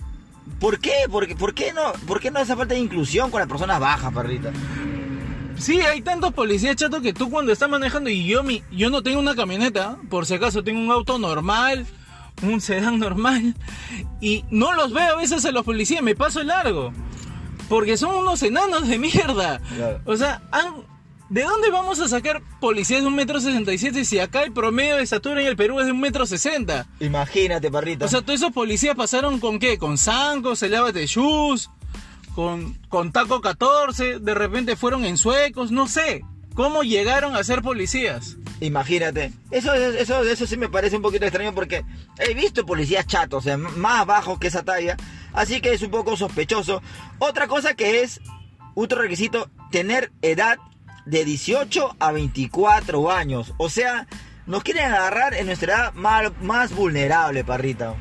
¿por 0.58 0.78
qué? 0.78 0.92
¿Por 1.10 1.34
por 1.36 1.54
qué 1.54 1.72
no, 1.72 1.92
por 2.06 2.20
qué 2.20 2.30
no 2.30 2.40
esa 2.40 2.56
falta 2.56 2.74
de 2.74 2.80
inclusión 2.80 3.30
con 3.30 3.40
las 3.40 3.48
personas 3.48 3.80
bajas, 3.80 4.12
parrita? 4.12 4.50
Sí, 5.58 5.80
hay 5.80 6.02
tantos 6.02 6.32
policías 6.34 6.76
chatos 6.76 7.00
que 7.02 7.12
tú 7.12 7.30
cuando 7.30 7.52
estás 7.52 7.68
manejando 7.70 8.10
y 8.10 8.24
yo 8.26 8.42
mi, 8.42 8.62
yo 8.72 8.90
no 8.90 9.02
tengo 9.02 9.20
una 9.20 9.34
camioneta, 9.34 9.96
por 10.10 10.26
si 10.26 10.34
acaso 10.34 10.62
tengo 10.64 10.80
un 10.80 10.90
auto 10.90 11.18
normal, 11.18 11.86
un 12.42 12.60
sedán 12.60 12.98
normal 12.98 13.54
y 14.20 14.44
no 14.50 14.72
los 14.74 14.92
veo 14.92 15.14
a 15.14 15.16
veces 15.16 15.44
a 15.44 15.52
los 15.52 15.64
policías, 15.64 16.02
me 16.02 16.14
paso 16.14 16.40
el 16.40 16.48
largo. 16.48 16.92
Porque 17.68 17.96
son 17.96 18.14
unos 18.16 18.42
enanos 18.42 18.86
de 18.88 18.98
mierda. 18.98 19.58
Claro. 19.74 20.00
O 20.04 20.16
sea, 20.16 20.42
han- 20.52 20.82
¿de 21.30 21.42
dónde 21.44 21.70
vamos 21.70 21.98
a 22.00 22.08
sacar 22.08 22.42
policías 22.60 23.00
de 23.00 23.06
un 23.06 23.14
metro 23.14 23.40
sesenta 23.40 23.72
y 23.72 23.78
siete 23.78 24.04
si 24.04 24.18
acá 24.18 24.42
el 24.42 24.52
promedio 24.52 24.96
de 24.96 25.02
estatura 25.02 25.40
en 25.40 25.46
el 25.46 25.56
Perú 25.56 25.80
es 25.80 25.86
de 25.86 25.92
un 25.92 26.00
metro 26.00 26.26
sesenta? 26.26 26.86
Imagínate, 27.00 27.70
parrita. 27.70 28.04
O 28.04 28.08
sea, 28.08 28.20
todos 28.20 28.40
esos 28.40 28.52
policías 28.52 28.94
pasaron 28.94 29.40
con 29.40 29.58
qué? 29.58 29.78
Con 29.78 29.96
Sanco, 29.96 30.56
se 30.56 30.68
de 30.68 31.06
shoes, 31.06 31.70
con, 32.34 32.74
con 32.88 33.12
Taco 33.12 33.40
14, 33.40 34.18
de 34.18 34.34
repente 34.34 34.76
fueron 34.76 35.04
en 35.04 35.16
suecos, 35.16 35.70
no 35.70 35.86
sé. 35.86 36.22
¿Cómo 36.54 36.82
llegaron 36.82 37.34
a 37.34 37.42
ser 37.42 37.62
policías? 37.62 38.36
Imagínate. 38.60 39.32
Eso, 39.50 39.74
eso, 39.74 40.22
eso 40.22 40.46
sí 40.46 40.56
me 40.56 40.68
parece 40.68 40.96
un 40.96 41.02
poquito 41.02 41.24
extraño 41.24 41.52
porque 41.54 41.84
he 42.18 42.34
visto 42.34 42.64
policías 42.64 43.06
chatos, 43.06 43.38
o 43.38 43.42
sea, 43.42 43.56
más 43.56 44.06
bajos 44.06 44.38
que 44.38 44.46
esa 44.46 44.62
talla. 44.62 44.96
Así 45.32 45.60
que 45.60 45.72
es 45.72 45.82
un 45.82 45.90
poco 45.90 46.16
sospechoso. 46.16 46.80
Otra 47.18 47.48
cosa 47.48 47.74
que 47.74 48.02
es, 48.02 48.20
otro 48.74 49.02
requisito, 49.02 49.50
tener 49.72 50.12
edad 50.22 50.58
de 51.06 51.24
18 51.24 51.96
a 51.98 52.12
24 52.12 53.10
años. 53.10 53.52
O 53.58 53.68
sea, 53.68 54.06
nos 54.46 54.62
quieren 54.62 54.84
agarrar 54.84 55.34
en 55.34 55.46
nuestra 55.46 55.74
edad 55.74 55.92
más, 55.94 56.30
más 56.40 56.72
vulnerable, 56.72 57.42
parrita. 57.42 57.94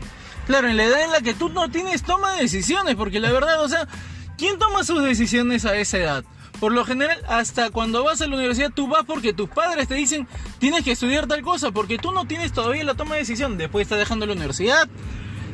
Claro, 0.46 0.68
en 0.68 0.78
la 0.78 0.84
edad 0.84 1.04
en 1.04 1.12
la 1.12 1.22
que 1.22 1.34
tú 1.34 1.50
no 1.50 1.70
tienes 1.70 2.04
toma 2.04 2.34
de 2.34 2.44
decisiones, 2.44 2.96
porque 2.96 3.20
la 3.20 3.32
verdad, 3.32 3.64
o 3.64 3.70
sea, 3.70 3.88
¿quién 4.38 4.60
toma 4.60 4.84
sus 4.84 5.04
decisiones 5.04 5.66
a 5.66 5.76
esa 5.76 5.98
edad? 5.98 6.24
Por 6.60 6.72
lo 6.72 6.86
general, 6.86 7.22
hasta 7.28 7.72
cuando 7.72 8.04
vas 8.04 8.22
a 8.22 8.28
la 8.28 8.36
universidad, 8.36 8.72
tú 8.74 8.88
vas 8.88 9.04
porque 9.06 9.34
tus 9.34 9.50
padres 9.50 9.88
te 9.88 9.96
dicen 9.96 10.28
tienes 10.60 10.84
que 10.84 10.92
estudiar 10.94 11.28
tal 11.28 11.42
cosa, 11.42 11.72
porque 11.72 11.98
tú 11.98 12.12
no 12.12 12.26
tienes 12.26 12.54
todavía 12.54 12.84
la 12.84 12.94
toma 12.94 13.16
de 13.16 13.22
decisión. 13.22 13.58
Después 13.58 13.84
estás 13.84 14.00
dejando 14.00 14.26
la 14.26 14.34
universidad 14.34 14.88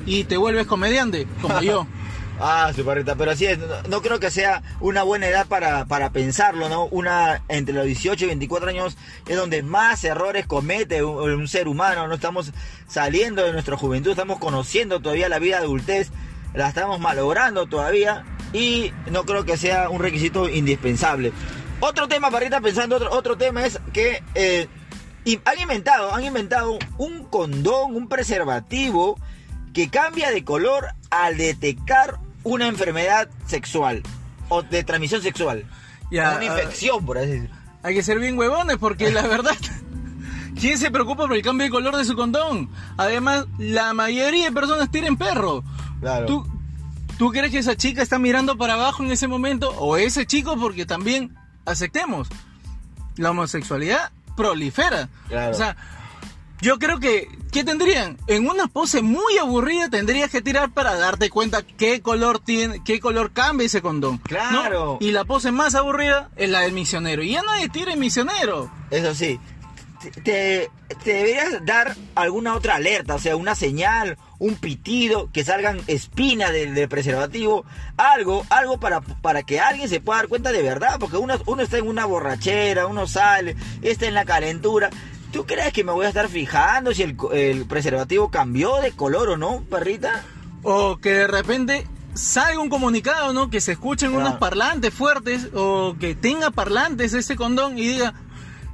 y 0.06 0.26
te 0.26 0.38
vuelves 0.38 0.68
comediante, 0.68 1.28
como 1.42 1.62
yo. 1.62 1.88
Ah, 2.42 2.72
su 2.74 2.86
parrita, 2.86 3.16
pero 3.16 3.32
así 3.32 3.46
es, 3.46 3.60
no, 3.90 4.02
creo 4.02 4.18
que 4.22 4.32
sea 4.32 4.64
una 4.80 5.04
buena 5.04 5.28
edad 5.28 5.46
para, 5.46 5.84
para 5.84 6.12
pensarlo, 6.12 6.70
¿no? 6.70 6.86
Una 6.86 7.42
entre 7.50 7.76
los 7.76 7.86
18 7.86 8.24
y 8.24 8.28
24 8.28 8.70
años 8.70 8.98
es 9.28 9.36
donde 9.36 9.62
más 9.62 10.06
errores 10.06 10.48
comete 10.48 11.04
un, 11.04 11.32
un 11.32 11.48
ser 11.50 11.68
humano, 11.68 12.08
no 12.08 12.16
estamos 12.16 12.54
saliendo 12.88 13.44
de 13.44 13.52
nuestra 13.52 13.76
juventud, 13.76 14.12
estamos 14.12 14.40
conociendo 14.40 15.02
todavía 15.02 15.28
la 15.28 15.40
vida 15.40 15.58
adultez, 15.58 16.12
la 16.54 16.70
estamos 16.70 17.02
malogrando 17.02 17.66
todavía 17.66 18.24
y 18.54 18.92
no 19.12 19.24
creo 19.24 19.46
que 19.46 19.58
sea 19.58 19.90
un 19.90 20.02
requisito 20.02 20.50
indispensable. 20.50 21.32
Otro 21.80 22.08
tema, 22.08 22.30
parrita, 22.30 22.60
pensando 22.60 22.98
otro, 22.98 23.12
otro 23.12 23.38
tema 23.38 23.66
es 23.66 23.80
que 23.94 24.22
eh, 24.36 24.68
y 25.26 25.40
han 25.46 25.60
inventado, 25.60 26.14
han 26.14 26.24
inventado 26.24 26.80
un 26.98 27.26
condón, 27.26 27.96
un 27.96 28.08
preservativo 28.08 29.20
que 29.74 29.90
cambia 29.90 30.32
de 30.32 30.44
color 30.44 30.88
al 31.12 31.38
detectar 31.38 32.20
una 32.44 32.68
enfermedad 32.68 33.30
sexual 33.46 34.02
o 34.48 34.64
de 34.64 34.84
transmisión 34.84 35.22
sexual. 35.22 35.66
Ya, 36.10 36.32
una 36.32 36.40
ah, 36.40 36.46
infección, 36.46 37.06
por 37.06 37.18
así 37.18 37.28
decirlo. 37.28 37.56
Hay 37.84 37.94
que 37.94 38.04
ser 38.04 38.20
bien 38.20 38.38
huevones 38.38 38.78
porque 38.78 39.12
la 39.12 39.22
verdad, 39.28 39.56
¿quién 40.60 40.78
se 40.78 40.90
preocupa 40.90 41.28
por 41.28 41.36
el 41.36 41.44
cambio 41.44 41.66
de 41.66 41.72
color 41.72 41.96
de 41.96 42.06
su 42.06 42.16
condón? 42.16 42.70
Además, 42.98 43.46
la 43.58 43.94
mayoría 43.94 44.46
de 44.46 44.52
personas 44.52 44.90
tienen 44.90 45.18
perro. 45.18 45.64
Claro. 46.00 46.26
¿Tú, 46.26 46.48
¿Tú 47.20 47.32
crees 47.32 47.52
que 47.52 47.58
esa 47.58 47.76
chica 47.76 48.02
está 48.02 48.18
mirando 48.18 48.58
para 48.58 48.76
abajo 48.76 49.04
en 49.04 49.12
ese 49.12 49.28
momento? 49.28 49.72
O 49.78 49.98
ese 49.98 50.26
chico, 50.26 50.56
porque 50.58 50.86
también 50.86 51.36
aceptemos, 51.66 52.30
la 53.18 53.32
homosexualidad 53.32 54.14
prolifera. 54.38 55.10
Claro. 55.28 55.52
O 55.52 55.54
sea, 55.54 55.76
yo 56.62 56.80
creo 56.80 57.02
que, 57.02 57.28
¿qué 57.52 57.66
tendrían? 57.66 58.18
En 58.28 58.48
una 58.48 58.68
pose 58.68 59.02
muy 59.02 59.38
aburrida 59.38 59.90
tendrías 59.90 60.32
que 60.32 60.42
tirar 60.42 60.72
para 60.72 60.96
darte 60.96 61.30
cuenta 61.30 61.62
qué 61.62 62.02
color 62.02 62.40
tiene, 62.40 62.82
qué 62.86 63.02
color 63.02 63.34
cambia 63.34 63.66
ese 63.66 63.82
condón. 63.82 64.14
¿no? 64.14 64.24
Claro. 64.24 64.98
Y 65.02 65.12
la 65.12 65.26
pose 65.26 65.52
más 65.52 65.76
aburrida 65.76 66.30
es 66.38 66.50
la 66.50 66.62
del 66.62 66.72
misionero. 66.72 67.22
Y 67.22 67.32
ya 67.32 67.44
nadie 67.44 67.68
tira 67.68 67.92
el 67.92 68.00
misionero. 68.00 68.72
Eso 68.92 69.14
sí, 69.14 69.38
te 70.24 70.70
deberías 71.04 71.66
dar 71.66 71.98
alguna 72.16 72.56
otra 72.56 72.76
alerta, 72.76 73.16
o 73.16 73.20
sea, 73.20 73.36
una 73.36 73.56
señal, 73.56 74.18
un 74.40 74.56
pitido, 74.56 75.30
que 75.32 75.44
salgan 75.44 75.80
espinas 75.88 76.52
del, 76.54 76.74
del 76.74 76.88
preservativo, 76.90 77.66
algo, 77.98 78.46
algo 78.50 78.80
para, 78.80 79.02
para 79.02 79.44
que 79.44 79.60
alguien 79.60 79.90
se 79.90 80.00
pueda 80.00 80.20
dar 80.20 80.28
cuenta 80.30 80.52
de 80.52 80.62
verdad, 80.62 80.98
porque 81.00 81.18
uno, 81.18 81.36
uno 81.46 81.62
está 81.62 81.78
en 81.78 81.88
una 81.88 82.06
borrachera, 82.06 82.88
uno 82.88 83.06
sale, 83.06 83.56
está 83.82 84.06
en 84.08 84.14
la 84.14 84.26
calentura. 84.26 84.90
¿Tú 85.32 85.46
crees 85.46 85.74
que 85.74 85.84
me 85.84 85.92
voy 85.92 86.06
a 86.06 86.10
estar 86.10 86.28
fijando 86.30 86.94
si 86.94 87.04
el, 87.04 87.18
el 87.34 87.66
preservativo 87.66 88.32
cambió 88.32 88.78
de 88.82 88.92
color 88.94 89.30
o 89.30 89.38
no, 89.38 89.62
perrita? 89.70 90.24
O 90.64 90.98
que 90.98 91.12
de 91.14 91.28
repente 91.28 91.86
salga 92.16 92.60
un 92.60 92.70
comunicado, 92.70 93.32
¿no? 93.34 93.50
Que 93.50 93.62
se 93.62 93.74
escuchen 93.74 94.12
Claro. 94.12 94.26
unos 94.26 94.40
parlantes 94.40 94.94
fuertes 94.94 95.50
o 95.54 95.96
que 96.00 96.16
tenga 96.16 96.50
parlantes 96.50 97.14
ese 97.14 97.36
condón 97.36 97.78
y 97.78 97.88
diga, 97.88 98.14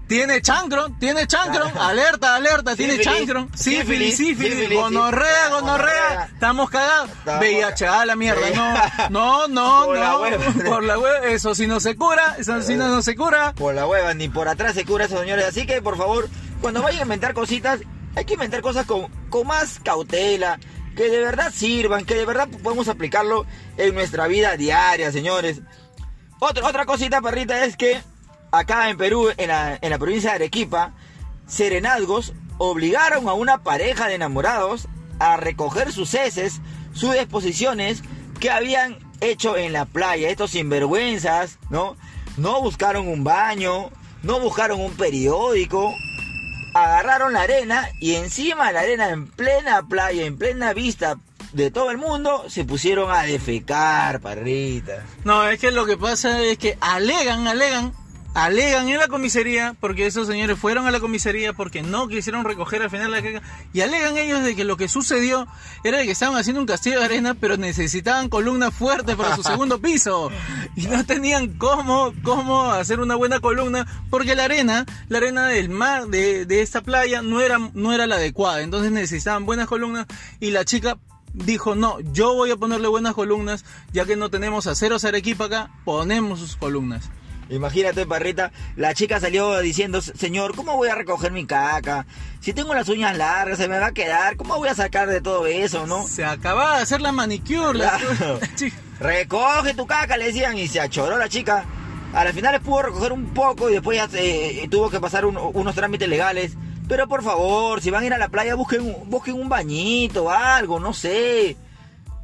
tiene 0.08 0.42
chancro, 0.42 0.88
tiene 1.00 1.26
chancro, 1.28 1.64
Claro. 1.72 1.82
alerta, 1.82 2.36
alerta, 2.36 2.76
tiene 2.76 3.00
chancro, 3.00 3.48
sífilis, 3.56 4.16
sífilis, 4.16 4.18
sífilis, 4.18 4.54
sífilis, 4.60 4.80
gonorrea, 4.80 5.50
gonorrea, 5.50 6.30
estamos 6.34 6.70
cagados, 6.70 7.10
VIH, 7.40 7.88
a 7.88 8.06
la 8.06 8.16
mierda, 8.16 9.10
no, 9.10 9.48
no, 9.48 9.48
no, 9.82 9.86
Por 9.86 9.98
la 9.98 10.10
no, 10.12 10.20
hueva. 10.22 10.46
por 10.66 10.84
la 10.84 11.00
hueva, 11.00 11.26
eso 11.28 11.56
si 11.56 11.68
no 11.68 11.80
se 11.80 11.96
cura, 11.96 12.36
eso 12.38 12.62
si 12.62 12.76
no, 12.76 12.88
no 12.88 13.02
se 13.02 13.16
cura. 13.16 13.54
Por 13.54 13.74
la 13.74 13.88
hueva, 13.88 14.14
ni 14.14 14.30
por 14.30 14.48
atrás 14.48 14.76
se 14.76 14.86
cura 14.86 15.06
eso, 15.06 15.20
señores. 15.20 15.46
Así 15.46 15.66
que, 15.66 15.82
por 15.82 15.98
favor, 15.98 16.30
cuando 16.62 16.82
vayan 16.82 17.00
a 17.00 17.04
inventar 17.04 17.34
cositas, 17.34 17.80
hay 18.16 18.26
que 18.26 18.34
inventar 18.36 18.62
cosas 18.62 18.86
con, 18.86 19.08
con 19.30 19.48
más 19.48 19.80
cautela, 19.84 20.60
que 20.96 21.10
de 21.10 21.20
verdad 21.20 21.52
sirvan, 21.54 22.06
que 22.06 22.16
de 22.16 22.26
verdad 22.26 22.48
podemos 22.64 22.88
aplicarlo 22.88 23.46
en 23.78 23.94
nuestra 23.96 24.28
vida 24.28 24.56
diaria, 24.56 25.12
señores. 25.12 25.62
Otra, 26.40 26.68
otra 26.68 26.86
cosita, 26.86 27.22
perrita, 27.22 27.66
es 27.66 27.76
que 27.76 28.02
acá 28.58 28.90
en 28.90 28.98
Perú, 28.98 29.30
en 29.38 29.50
la, 29.50 29.98
provincia 30.00 30.32
de 30.32 30.36
Arequipa, 30.36 30.94
serenazgos 31.48 32.34
obligaron 32.58 33.28
a 33.28 33.34
una 33.34 33.64
pareja 33.64 34.08
de 34.08 34.16
enamorados 34.16 34.88
a 35.20 35.38
recoger 35.38 35.92
sus 35.92 36.14
heces, 36.14 36.62
sus 36.94 37.14
disposiciones 37.14 38.04
que 38.40 38.50
habían 38.50 38.98
hecho 39.22 39.58
en 39.58 39.74
la 39.74 39.86
playa. 39.86 40.30
Estos 40.30 40.52
sinvergüenzas, 40.52 41.60
¿no? 41.70 41.96
No 42.38 42.62
buscaron 42.62 43.08
un 43.08 43.24
baño, 43.24 43.92
no 44.24 44.40
buscaron 44.40 44.80
un 44.82 44.94
periódico, 44.94 45.94
agarraron 46.74 47.34
la 47.34 47.42
arena 47.42 47.90
y 48.00 48.16
encima 48.16 48.68
de 48.68 48.74
la 48.74 48.80
arena, 48.82 49.10
en 49.10 49.28
plena 49.28 49.88
playa, 49.88 50.26
en 50.26 50.38
plena 50.38 50.74
vista 50.74 51.18
de 51.54 51.72
todo 51.72 51.90
el 51.90 51.98
mundo, 51.98 52.46
se 52.50 52.66
pusieron 52.66 53.12
a 53.12 53.24
defecar, 53.24 54.20
parritas. 54.20 55.04
No, 55.24 55.48
es 55.48 55.60
que 55.60 55.72
lo 55.72 55.86
que 55.86 55.96
pasa 55.96 56.41
es 56.41 56.58
que 56.58 56.78
alegan, 56.82 57.48
alegan, 57.48 57.94
alegan 58.36 58.89
en 58.89 59.00
la 59.00 59.08
comisaría, 59.08 59.76
porque 59.80 60.06
esos 60.06 60.28
señores 60.28 60.60
fueron 60.60 60.86
a 60.86 60.91
la 60.91 61.00
comisaría 61.00 61.54
porque 61.54 61.82
no 61.82 62.10
quisieron 62.10 62.43
recoger 62.43 62.82
al 62.82 62.89
final 62.89 63.10
la 63.10 63.24
caca, 63.24 63.41
y 63.74 63.80
alegan 63.80 64.17
ellos 64.17 64.43
de 64.43 64.56
que 64.58 64.65
lo 64.65 64.76
que 64.76 64.89
sucedió 64.89 65.48
era 65.86 66.04
que 66.04 66.12
estaban 66.12 66.38
haciendo 66.38 66.60
un 66.60 66.67
castillo 66.67 67.00
de 67.00 67.06
arena, 67.06 67.34
pero 67.34 67.56
necesitaban 67.56 68.28
columnas 68.28 68.74
fuertes 68.74 69.15
para 69.15 69.38
su 69.38 69.43
segundo 69.43 69.80
piso, 69.80 70.30
y 70.76 70.88
no 70.88 71.06
tenían 71.06 71.58
cómo, 71.58 72.13
cómo 72.24 72.71
hacer 72.71 73.00
una 73.00 73.15
buena 73.15 73.39
columna, 73.39 73.88
porque 74.10 74.36
la 74.36 74.43
arena, 74.43 74.86
la 75.08 75.19
arena 75.19 75.48
del 75.48 75.69
mar, 75.69 76.08
de, 76.08 76.45
de 76.45 76.62
esta 76.62 76.82
playa, 76.82 77.21
no 77.21 77.39
era, 77.39 77.58
no 77.74 77.93
era 77.93 78.06
la 78.06 78.15
adecuada, 78.15 78.62
entonces 78.62 78.91
necesitaban 78.91 79.45
buenas 79.45 79.67
columnas, 79.67 80.08
y 80.41 80.52
la 80.52 80.65
chica 80.65 80.98
dijo, 81.34 81.74
no, 81.76 82.02
yo 82.12 82.34
voy 82.34 82.52
a 82.52 82.58
ponerle 82.58 82.89
buenas 82.89 83.13
columnas, 83.13 83.63
ya 83.93 84.04
que 84.04 84.17
no 84.17 84.30
tenemos 84.30 84.67
aceros 84.67 85.06
Arequipa 85.06 85.45
acá, 85.45 85.71
ponemos 85.86 86.39
sus 86.39 86.58
columnas. 86.58 87.10
Imagínate, 87.49 88.05
parrita, 88.05 88.51
la 88.75 88.93
chica 88.93 89.19
salió 89.19 89.60
diciendo, 89.60 90.01
señor, 90.01 90.55
¿cómo 90.55 90.75
voy 90.77 90.89
a 90.89 90.95
recoger 90.95 91.31
mi 91.31 91.45
caca? 91.45 92.05
Si 92.41 92.53
tengo 92.53 92.73
las 92.73 92.89
uñas 92.89 93.15
largas, 93.17 93.58
se 93.60 93.67
me 93.67 93.77
va 93.77 93.88
a 93.88 93.91
quedar, 93.93 94.36
¿cómo 94.36 94.55
voy 94.58 94.69
a 94.69 94.75
sacar 94.75 95.08
de 95.08 95.21
todo 95.21 95.45
eso, 95.45 95.86
no? 95.86 96.08
Se 96.08 96.25
acababa 96.25 96.77
de 96.77 96.84
hacer 96.84 97.01
la 97.01 97.12
manicure. 97.12 97.77
la- 97.77 97.97
Claro. 97.99 98.39
la 98.41 98.55
chica. 98.55 98.77
Recoge 98.99 99.73
tu 99.75 99.86
caca, 99.86 100.17
le 100.17 100.25
decían, 100.27 100.58
y 100.58 100.67
se 100.67 100.79
achoró 100.79 101.17
la 101.17 101.29
chica. 101.29 101.65
A 102.13 102.23
la 102.23 102.31
final 102.34 102.60
pudo 102.62 102.81
recoger 102.84 103.12
un 103.12 103.25
poco 103.34 103.69
y 103.69 103.73
después 103.73 103.97
ya 103.97 104.08
eh, 104.17 104.67
tuvo 104.71 104.89
que 104.89 104.99
pasar 104.99 105.25
un- 105.25 105.38
unos 105.38 105.75
trámites 105.75 106.08
legales. 106.10 106.53
Pero 106.88 107.08
por 107.08 107.23
favor, 107.23 107.81
si 107.81 107.89
van 107.91 108.03
a 108.03 108.05
ir 108.05 108.13
a 108.13 108.17
la 108.17 108.29
playa, 108.29 108.55
busquen, 108.55 108.81
un- 108.81 109.10
busquen 109.10 109.36
un 109.36 109.49
bañito, 109.49 110.31
algo, 110.31 110.79
no 110.79 110.93
sé. 110.93 111.58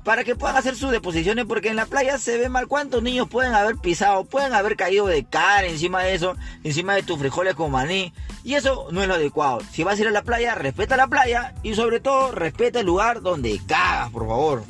Para 0.03 0.23
que 0.23 0.35
puedan 0.35 0.57
hacer 0.57 0.75
sus 0.75 0.91
deposiciones, 0.91 1.45
porque 1.45 1.69
en 1.69 1.75
la 1.75 1.85
playa 1.85 2.17
se 2.17 2.37
ve 2.37 2.49
mal 2.49 2.67
cuántos 2.67 3.03
niños 3.03 3.29
pueden 3.29 3.53
haber 3.53 3.77
pisado, 3.77 4.23
pueden 4.23 4.53
haber 4.53 4.75
caído 4.75 5.05
de 5.05 5.23
cara 5.23 5.67
encima 5.67 6.01
de 6.01 6.15
eso, 6.15 6.35
encima 6.63 6.95
de 6.95 7.03
tus 7.03 7.19
frijoles 7.19 7.53
con 7.53 7.71
maní. 7.71 8.13
Y 8.43 8.55
eso 8.55 8.87
no 8.91 9.01
es 9.01 9.07
lo 9.07 9.13
adecuado. 9.13 9.59
Si 9.71 9.83
vas 9.83 9.99
a 9.99 10.01
ir 10.01 10.07
a 10.07 10.11
la 10.11 10.23
playa, 10.23 10.55
respeta 10.55 10.97
la 10.97 11.07
playa 11.07 11.53
y 11.61 11.75
sobre 11.75 11.99
todo 11.99 12.31
respeta 12.31 12.79
el 12.79 12.87
lugar 12.87 13.21
donde 13.21 13.61
cagas, 13.67 14.09
por 14.09 14.27
favor. 14.27 14.63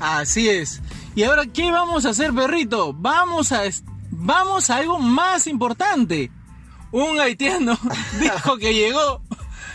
Así 0.00 0.48
es. 0.48 0.80
Y 1.14 1.24
ahora, 1.24 1.44
¿qué 1.46 1.70
vamos 1.70 2.06
a 2.06 2.10
hacer, 2.10 2.32
perrito? 2.32 2.94
Vamos 2.94 3.52
a, 3.52 3.62
vamos 4.10 4.70
a 4.70 4.76
algo 4.76 4.98
más 4.98 5.46
importante. 5.46 6.30
Un 6.92 7.20
haitiano 7.20 7.78
dijo 8.20 8.56
que 8.56 8.74
llegó, 8.74 9.20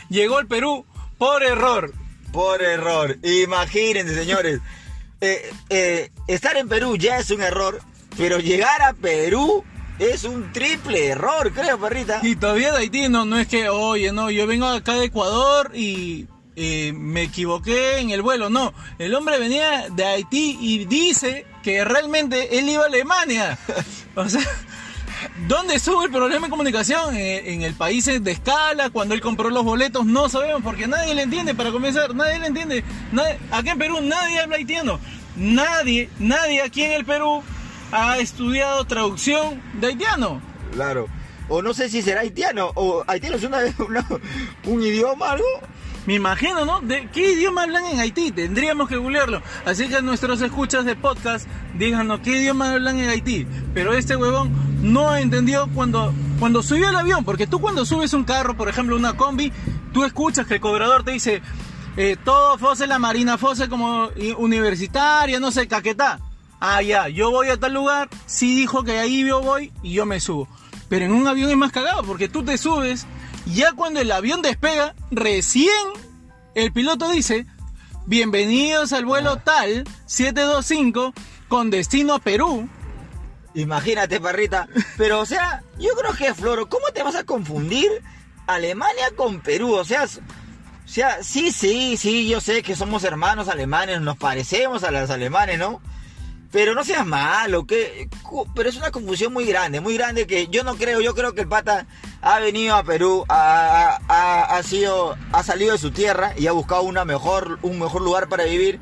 llegó 0.10 0.38
al 0.40 0.48
Perú 0.48 0.86
por 1.18 1.44
error. 1.44 1.94
Por 2.32 2.62
error. 2.62 3.18
Imagínense, 3.24 4.16
señores. 4.16 4.60
Eh, 5.26 5.52
eh, 5.70 6.12
estar 6.28 6.56
en 6.56 6.70
Perú 6.70 6.98
ya 6.98 7.18
es 7.18 7.32
un 7.32 7.42
error, 7.42 7.82
pero 8.16 8.38
llegar 8.38 8.82
a 8.84 8.94
Perú 8.94 9.64
es 9.98 10.24
un 10.24 10.52
triple 10.54 11.08
error, 11.08 11.52
creo, 11.52 11.80
perrita. 11.80 12.20
Y 12.22 12.36
todavía 12.36 12.72
de 12.72 12.78
Haití 12.80 13.10
no, 13.10 13.26
no 13.26 13.40
es 13.40 13.48
que, 13.48 13.70
oye, 13.70 14.12
no, 14.12 14.30
yo 14.30 14.46
vengo 14.46 14.68
acá 14.68 14.94
de 14.94 15.06
Ecuador 15.06 15.72
y 15.74 16.28
eh, 16.56 16.94
me 16.96 17.24
equivoqué 17.24 17.98
en 17.98 18.12
el 18.12 18.22
vuelo. 18.22 18.52
No, 18.52 18.72
el 19.00 19.16
hombre 19.16 19.40
venía 19.40 19.90
de 19.90 20.06
Haití 20.06 20.60
y 20.62 20.86
dice 20.86 21.48
que 21.64 21.84
realmente 21.84 22.60
él 22.60 22.70
iba 22.70 22.84
a 22.84 22.88
Alemania. 22.88 23.58
O 24.18 24.30
sea, 24.30 24.50
¿dónde 25.48 25.76
estuvo 25.76 26.04
el 26.04 26.12
problema 26.12 26.48
de 26.48 26.52
comunicación? 26.52 27.16
Eh, 27.16 27.54
en 27.54 27.62
el 27.62 27.74
país 27.74 28.06
de 28.06 28.32
escala, 28.32 28.90
cuando 28.90 29.14
él 29.14 29.22
compró 29.22 29.50
los 29.50 29.64
boletos, 29.64 30.06
no 30.06 30.30
sabemos 30.30 30.62
porque 30.64 30.88
nadie 30.88 31.14
le 31.16 31.24
entiende 31.24 31.54
para 31.56 31.72
comenzar, 31.72 32.14
nadie 32.16 32.40
le 32.40 32.48
entiende. 32.48 32.84
Nadie- 33.12 33.40
acá 33.52 33.72
en 33.72 33.78
Perú 33.80 34.00
nadie 34.02 34.40
habla 34.40 34.56
haitiano. 34.58 35.00
Nadie, 35.36 36.10
nadie 36.20 36.62
aquí 36.62 36.84
en 36.84 36.94
el 36.94 37.06
Perú 37.06 37.44
ha 37.92 38.18
estudiado 38.20 38.86
traducción 38.86 39.62
de 39.80 39.88
haitiano. 39.88 40.42
Claro. 40.74 41.08
O 41.48 41.62
no 41.62 41.74
sé 41.74 41.90
si 41.90 42.02
será 42.02 42.22
haitiano, 42.22 42.72
o 42.76 43.04
haitiano 43.08 43.36
es 43.38 43.44
una, 43.44 43.60
una- 43.88 44.08
un 44.66 44.82
idioma, 44.84 45.32
algo. 45.32 45.46
Me 46.08 46.14
imagino, 46.14 46.66
¿no? 46.66 46.82
¿De 46.82 47.08
qué 47.12 47.32
idioma 47.32 47.64
hablan 47.64 47.84
en 47.86 48.00
Haití? 48.00 48.30
Tendríamos 48.32 48.88
que 48.88 48.96
googlearlo. 48.96 49.42
Así 49.66 49.88
que 49.90 50.04
nuestros 50.04 50.40
escuchas 50.42 50.86
de 50.86 50.96
podcast, 50.96 51.48
díganos 51.80 52.20
qué 52.20 52.30
idioma 52.38 52.74
hablan 52.74 53.00
en 53.00 53.10
Haití. 53.10 53.48
Pero 53.74 53.92
este 53.96 54.16
huevón 54.16 54.52
no 54.86 55.16
entendió 55.16 55.68
cuando, 55.74 56.14
cuando 56.40 56.62
subió 56.62 56.88
al 56.88 56.96
avión. 56.96 57.26
Porque 57.26 57.48
tú 57.48 57.60
cuando 57.60 57.86
subes 57.86 58.14
un 58.14 58.24
carro, 58.24 58.56
por 58.56 58.70
ejemplo 58.70 58.96
una 58.96 59.18
combi, 59.18 59.52
tú 59.92 60.06
escuchas 60.06 60.48
que 60.48 60.56
el 60.56 60.62
cobrador 60.62 61.04
te 61.04 61.12
dice, 61.12 61.42
eh, 61.98 62.18
todo 62.24 62.58
Fose, 62.58 62.88
la 62.88 63.00
Marina 63.00 63.38
Fose 63.38 63.68
como 63.68 64.10
universitaria, 64.38 65.40
no 65.40 65.52
sé, 65.52 65.68
caquetá. 65.68 66.20
Ah, 66.60 66.82
ya, 66.82 67.10
yo 67.10 67.32
voy 67.32 67.50
a 67.50 67.60
tal 67.60 67.74
lugar, 67.74 68.10
sí 68.26 68.56
dijo 68.56 68.84
que 68.84 69.00
ahí 69.00 69.26
yo 69.26 69.42
voy 69.42 69.72
y 69.84 69.94
yo 69.94 70.06
me 70.06 70.20
subo. 70.20 70.48
Pero 70.88 71.06
en 71.06 71.12
un 71.12 71.28
avión 71.28 71.50
es 71.50 71.58
más 71.58 71.72
cagado 71.72 72.04
porque 72.04 72.30
tú 72.30 72.44
te 72.44 72.58
subes, 72.58 73.08
ya 73.46 73.74
cuando 73.74 74.00
el 74.00 74.12
avión 74.12 74.42
despega, 74.42 74.96
recién 75.12 75.70
el 76.54 76.72
piloto 76.72 77.10
dice, 77.10 77.46
bienvenidos 78.06 78.94
al 78.94 79.06
vuelo 79.06 79.38
tal 79.38 79.84
725 80.06 81.14
con 81.48 81.72
destino 81.72 82.14
a 82.14 82.20
Perú. 82.20 82.70
Imagínate, 83.56 84.20
perrita. 84.20 84.68
Pero, 84.98 85.22
o 85.22 85.26
sea, 85.26 85.64
yo 85.80 85.90
creo 85.96 86.14
que, 86.14 86.34
Floro, 86.34 86.68
¿cómo 86.70 86.88
te 86.94 87.04
vas 87.04 87.16
a 87.16 87.24
confundir 87.24 87.90
Alemania 88.48 89.12
con 89.16 89.40
Perú? 89.40 89.74
O 89.74 89.86
sea, 89.86 90.04
O 90.04 90.88
sea, 90.88 91.24
sí, 91.24 91.52
sí, 91.52 91.98
sí, 91.98 92.28
yo 92.28 92.42
sé 92.42 92.62
que 92.62 92.76
somos 92.76 93.04
hermanos 93.04 93.48
alemanes, 93.48 94.02
nos 94.02 94.18
parecemos 94.18 94.84
a 94.84 94.92
los 94.92 95.10
alemanes, 95.10 95.58
¿no? 95.58 95.82
Pero 96.52 96.76
no 96.76 96.84
seas 96.84 97.06
malo, 97.06 97.66
que, 97.66 98.08
pero 98.56 98.70
es 98.70 98.78
una 98.78 98.92
confusión 98.92 99.34
muy 99.34 99.46
grande, 99.46 99.82
muy 99.82 99.96
grande 99.96 100.28
que 100.28 100.48
yo 100.48 100.64
no 100.64 100.76
creo, 100.76 101.02
yo 101.02 101.14
creo 101.14 101.34
que 101.34 101.42
el 101.42 101.50
pata 101.50 101.86
ha 102.22 102.40
venido 102.40 102.76
a 102.76 102.84
Perú, 102.84 103.26
ha, 103.28 104.00
ha, 104.08 104.64
sido, 104.64 105.18
ha 105.34 105.44
salido 105.44 105.74
de 105.74 105.80
su 105.80 105.92
tierra 105.92 106.34
y 106.38 106.48
ha 106.48 106.54
buscado 106.54 106.84
una 106.84 107.04
mejor, 107.04 107.60
un 107.62 107.80
mejor 107.80 108.02
lugar 108.02 108.30
para 108.30 108.46
vivir 108.46 108.80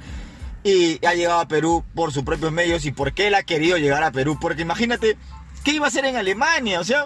y 0.64 1.06
ha 1.06 1.14
llegado 1.14 1.40
a 1.40 1.48
Perú 1.48 1.84
por 1.94 2.12
sus 2.12 2.24
propios 2.24 2.52
medios 2.52 2.86
y 2.86 2.92
por 2.92 3.14
qué 3.14 3.28
él 3.28 3.36
ha 3.36 3.44
querido 3.44 3.78
llegar 3.78 4.04
a 4.04 4.12
Perú. 4.12 4.38
Porque 4.40 4.62
imagínate, 4.62 5.18
¿qué 5.64 5.74
iba 5.74 5.86
a 5.86 5.90
hacer 5.90 6.06
en 6.06 6.16
Alemania? 6.16 6.80
O 6.80 6.84
sea, 6.84 7.06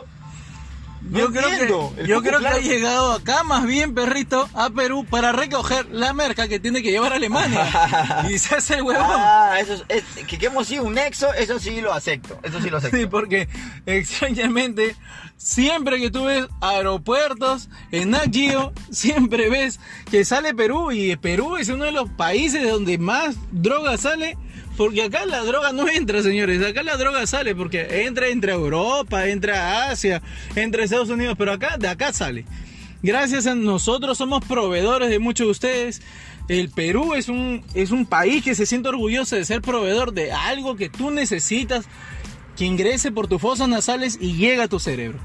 yo 1.12 1.32
creo 1.32 1.50
que, 1.50 2.08
yo 2.08 2.22
creo 2.22 2.40
que 2.40 2.48
ha 2.48 2.60
llegado 2.60 3.14
acá 3.14 3.44
más 3.44 3.66
bien, 3.66 3.94
perrito, 3.94 4.50
a 4.54 4.70
Perú 4.70 5.06
para 5.10 5.32
recoger 5.32 5.88
la 5.92 6.14
merca 6.14 6.48
que 6.48 6.60
tiene 6.60 6.82
que 6.82 6.92
llevar 6.92 7.14
a 7.14 7.16
Alemania. 7.16 8.26
y 8.30 8.38
se 8.40 8.56
hace 8.56 8.76
el 8.76 8.84
huevón. 8.84 9.06
Ah, 9.10 9.58
eso 9.60 9.84
es, 9.88 10.04
que, 10.28 10.46
hemos 10.46 10.68
sido 10.68 10.84
un 10.84 10.96
nexo, 10.96 11.34
eso 11.34 11.60
sí 11.60 11.82
lo 11.82 11.94
acepto. 11.94 12.40
Eso 12.44 12.62
sí 12.62 12.70
lo 12.70 12.78
acepto. 12.78 12.98
Sí, 12.98 13.06
porque 13.06 13.48
extrañamente, 13.86 14.96
siempre 15.38 16.00
que 16.00 16.12
tú 16.12 16.26
ves 16.26 16.48
aeropuertos 16.62 17.70
en 17.92 18.12
Nagio, 18.12 18.74
siempre 18.92 19.50
ves 19.50 19.80
que 20.10 20.26
sale 20.26 20.54
Perú 20.54 20.92
y 20.92 21.16
Perú 21.16 21.58
es 21.58 21.70
uno 21.70 21.86
de 21.86 21.92
los 21.92 22.10
países 22.10 22.70
donde 22.70 22.98
más 22.98 23.36
droga 23.52 23.98
sale 23.98 24.38
porque 24.78 25.04
acá 25.04 25.26
la 25.26 25.44
droga 25.44 25.74
no 25.74 25.90
entra, 25.90 26.22
señores. 26.22 26.64
Acá 26.64 26.84
la 26.84 26.96
droga 26.96 27.26
sale 27.26 27.56
porque 27.56 28.06
entra 28.06 28.28
entre 28.28 28.54
Europa, 28.54 29.28
entra 29.28 29.90
Asia, 29.90 30.22
entre 30.56 30.84
Estados 30.84 31.10
Unidos, 31.10 31.36
pero 31.38 31.52
acá 31.52 31.78
de 31.78 31.88
acá 31.88 32.14
sale. 32.14 32.46
Gracias 33.02 33.48
a 33.48 33.56
nosotros 33.56 34.18
somos 34.18 34.46
proveedores 34.46 35.10
de 35.10 35.20
muchos 35.20 35.48
de 35.48 35.52
ustedes. 35.52 36.02
El 36.48 36.70
Perú 36.70 37.16
es 37.16 37.28
un, 37.28 37.66
es 37.74 37.92
un 37.92 38.06
país 38.06 38.44
que 38.44 38.56
se 38.56 38.66
siente 38.66 38.90
orgulloso 38.90 39.36
de 39.36 39.46
ser 39.46 39.62
proveedor 39.62 40.14
de 40.14 40.32
algo 40.32 40.76
que 40.76 40.90
tú 40.90 41.10
necesitas 41.10 41.86
que 42.56 42.66
ingrese 42.66 43.12
por 43.12 43.28
tus 43.28 43.42
fosas 43.42 43.68
nasales 43.68 44.18
y 44.22 44.36
llega 44.38 44.64
a 44.64 44.68
tu 44.68 44.80
cerebro. 44.80 45.20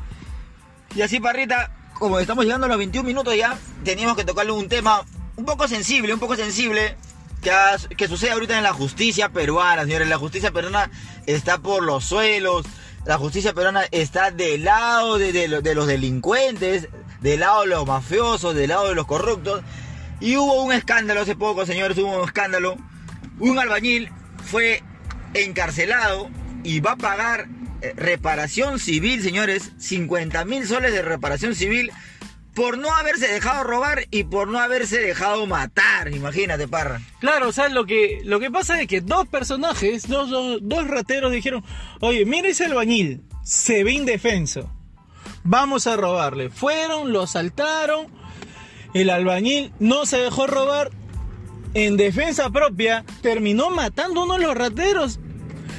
Y 0.96 1.02
así, 1.02 1.20
Parrita, 1.20 1.74
como 1.98 2.18
estamos 2.18 2.44
llegando 2.44 2.66
a 2.66 2.68
los 2.68 2.78
21 2.78 3.06
minutos 3.06 3.36
ya, 3.36 3.58
teníamos 3.84 4.16
que 4.16 4.24
tocarle 4.24 4.52
un 4.52 4.68
tema 4.68 5.02
un 5.36 5.44
poco 5.44 5.68
sensible, 5.68 6.12
un 6.12 6.20
poco 6.20 6.36
sensible, 6.36 6.96
que, 7.42 8.08
sucede 8.08 8.30
ahorita 8.30 8.56
en 8.56 8.62
la 8.62 8.72
justicia 8.72 9.28
peruana, 9.28 9.82
señores. 9.82 10.08
La 10.08 10.18
justicia 10.18 10.52
peruana 10.52 10.90
está 11.26 11.58
por 11.58 11.82
los 11.82 12.04
suelos. 12.04 12.64
La 13.04 13.18
justicia 13.18 13.52
peruana 13.52 13.84
está 13.90 14.30
del 14.30 14.64
lado 14.64 15.18
de, 15.18 15.48
los 15.48 15.86
delincuentes, 15.86 16.88
del 17.20 17.40
lado 17.40 17.62
de 17.62 17.66
los 17.68 17.86
mafiosos, 17.86 18.54
del 18.54 18.68
lado 18.70 18.88
de 18.88 18.94
los 18.94 19.06
corruptos. 19.06 19.62
Y 20.20 20.36
hubo 20.36 20.62
un 20.62 20.72
escándalo 20.72 21.22
hace 21.22 21.34
poco, 21.34 21.66
señores, 21.66 21.98
hubo 21.98 22.20
un 22.20 22.24
escándalo. 22.24 22.76
Un 23.40 23.58
albañil 23.58 24.10
fue 24.44 24.82
encarcelado 25.34 26.30
y 26.62 26.78
va 26.78 26.92
a 26.92 26.96
pagar 26.96 27.48
eh, 27.80 27.92
reparación 27.96 28.78
civil, 28.78 29.20
señores, 29.20 29.72
50 29.78 30.44
mil 30.44 30.64
soles 30.66 30.92
de 30.92 31.02
reparación 31.02 31.56
civil 31.56 31.90
por 32.54 32.76
no 32.78 32.94
haberse 32.94 33.28
dejado 33.28 33.64
robar 33.64 34.06
y 34.10 34.24
por 34.24 34.48
no 34.48 34.58
haberse 34.58 35.00
dejado 35.00 35.46
matar, 35.46 36.12
imagínate, 36.12 36.68
parra. 36.68 37.00
Claro, 37.20 37.48
o 37.48 37.52
sea, 37.52 37.68
lo 37.68 37.86
que, 37.86 38.20
lo 38.24 38.40
que 38.40 38.50
pasa 38.50 38.80
es 38.80 38.86
que 38.86 39.00
dos 39.00 39.26
personajes, 39.26 40.06
dos, 40.08 40.30
dos, 40.62 40.88
rateros 40.88 41.32
dijeron, 41.32 41.64
oye, 42.00 42.24
mira 42.26 42.48
ese 42.48 42.66
albañil, 42.66 43.22
se 43.42 43.84
ve 43.84 43.92
indefenso, 43.92 44.70
vamos 45.44 45.86
a 45.86 45.96
robarle. 45.96 46.50
Fueron, 46.50 47.12
lo 47.12 47.26
saltaron, 47.26 48.06
el 48.92 49.08
albañil 49.08 49.72
no 49.78 50.04
se 50.04 50.18
dejó 50.18 50.46
robar, 50.46 50.90
en 51.74 51.96
defensa 51.96 52.50
propia, 52.50 53.04
terminó 53.22 53.70
matando 53.70 54.20
a 54.20 54.24
uno 54.24 54.34
de 54.34 54.40
los 54.40 54.54
rateros. 54.54 55.20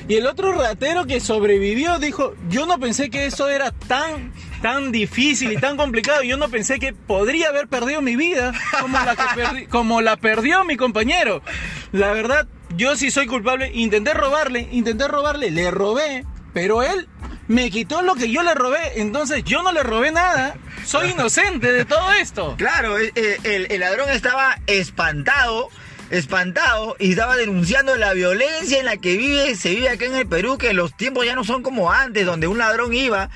Y 0.07 0.15
el 0.15 0.25
otro 0.25 0.51
ratero 0.53 1.05
que 1.05 1.19
sobrevivió 1.19 1.99
dijo, 1.99 2.33
yo 2.49 2.65
no 2.65 2.79
pensé 2.79 3.09
que 3.09 3.27
eso 3.27 3.47
era 3.49 3.71
tan 3.71 4.33
tan 4.63 4.93
difícil 4.93 5.51
y 5.51 5.57
tan 5.57 5.75
complicado. 5.75 6.23
Yo 6.23 6.37
no 6.37 6.47
pensé 6.47 6.79
que 6.79 6.93
podría 6.93 7.49
haber 7.49 7.67
perdido 7.67 8.01
mi 8.01 8.15
vida 8.15 8.53
como 8.79 8.97
la, 8.97 9.15
que 9.35 9.67
como 9.67 10.01
la 10.01 10.15
perdió 10.15 10.63
mi 10.63 10.77
compañero. 10.77 11.41
La 11.91 12.13
verdad, 12.13 12.47
yo 12.77 12.95
sí 12.95 13.11
soy 13.11 13.27
culpable. 13.27 13.71
Intenté 13.73 14.13
robarle, 14.13 14.69
intenté 14.71 15.09
robarle, 15.09 15.51
le 15.51 15.69
robé, 15.69 16.25
pero 16.53 16.81
él 16.81 17.09
me 17.49 17.69
quitó 17.71 18.03
lo 18.03 18.15
que 18.15 18.31
yo 18.31 18.41
le 18.41 18.55
robé. 18.55 19.01
Entonces 19.01 19.43
yo 19.43 19.63
no 19.63 19.73
le 19.73 19.83
robé 19.83 20.13
nada. 20.13 20.55
Soy 20.85 21.09
inocente 21.09 21.69
de 21.69 21.83
todo 21.83 22.13
esto. 22.13 22.55
Claro, 22.57 22.97
eh, 22.97 23.11
el, 23.43 23.67
el 23.69 23.79
ladrón 23.81 24.09
estaba 24.09 24.57
espantado 24.65 25.69
espantado 26.09 26.95
y 26.99 27.11
estaba 27.11 27.35
denunciando 27.35 27.95
la 27.95 28.13
violencia 28.13 28.77
en 28.77 28.85
la 28.85 28.97
que 28.97 29.17
vive, 29.17 29.55
se 29.55 29.71
vive 29.71 29.89
acá 29.89 30.05
en 30.05 30.13
el 30.13 30.27
Perú, 30.27 30.59
que 30.59 30.71
los 30.73 30.95
tiempos 30.95 31.25
ya 31.25 31.33
no 31.33 31.43
son 31.43 31.63
como 31.63 31.91
antes, 31.91 32.23
donde 32.23 32.45
un 32.45 32.59
ladrón 32.59 32.93
iba 32.93 33.31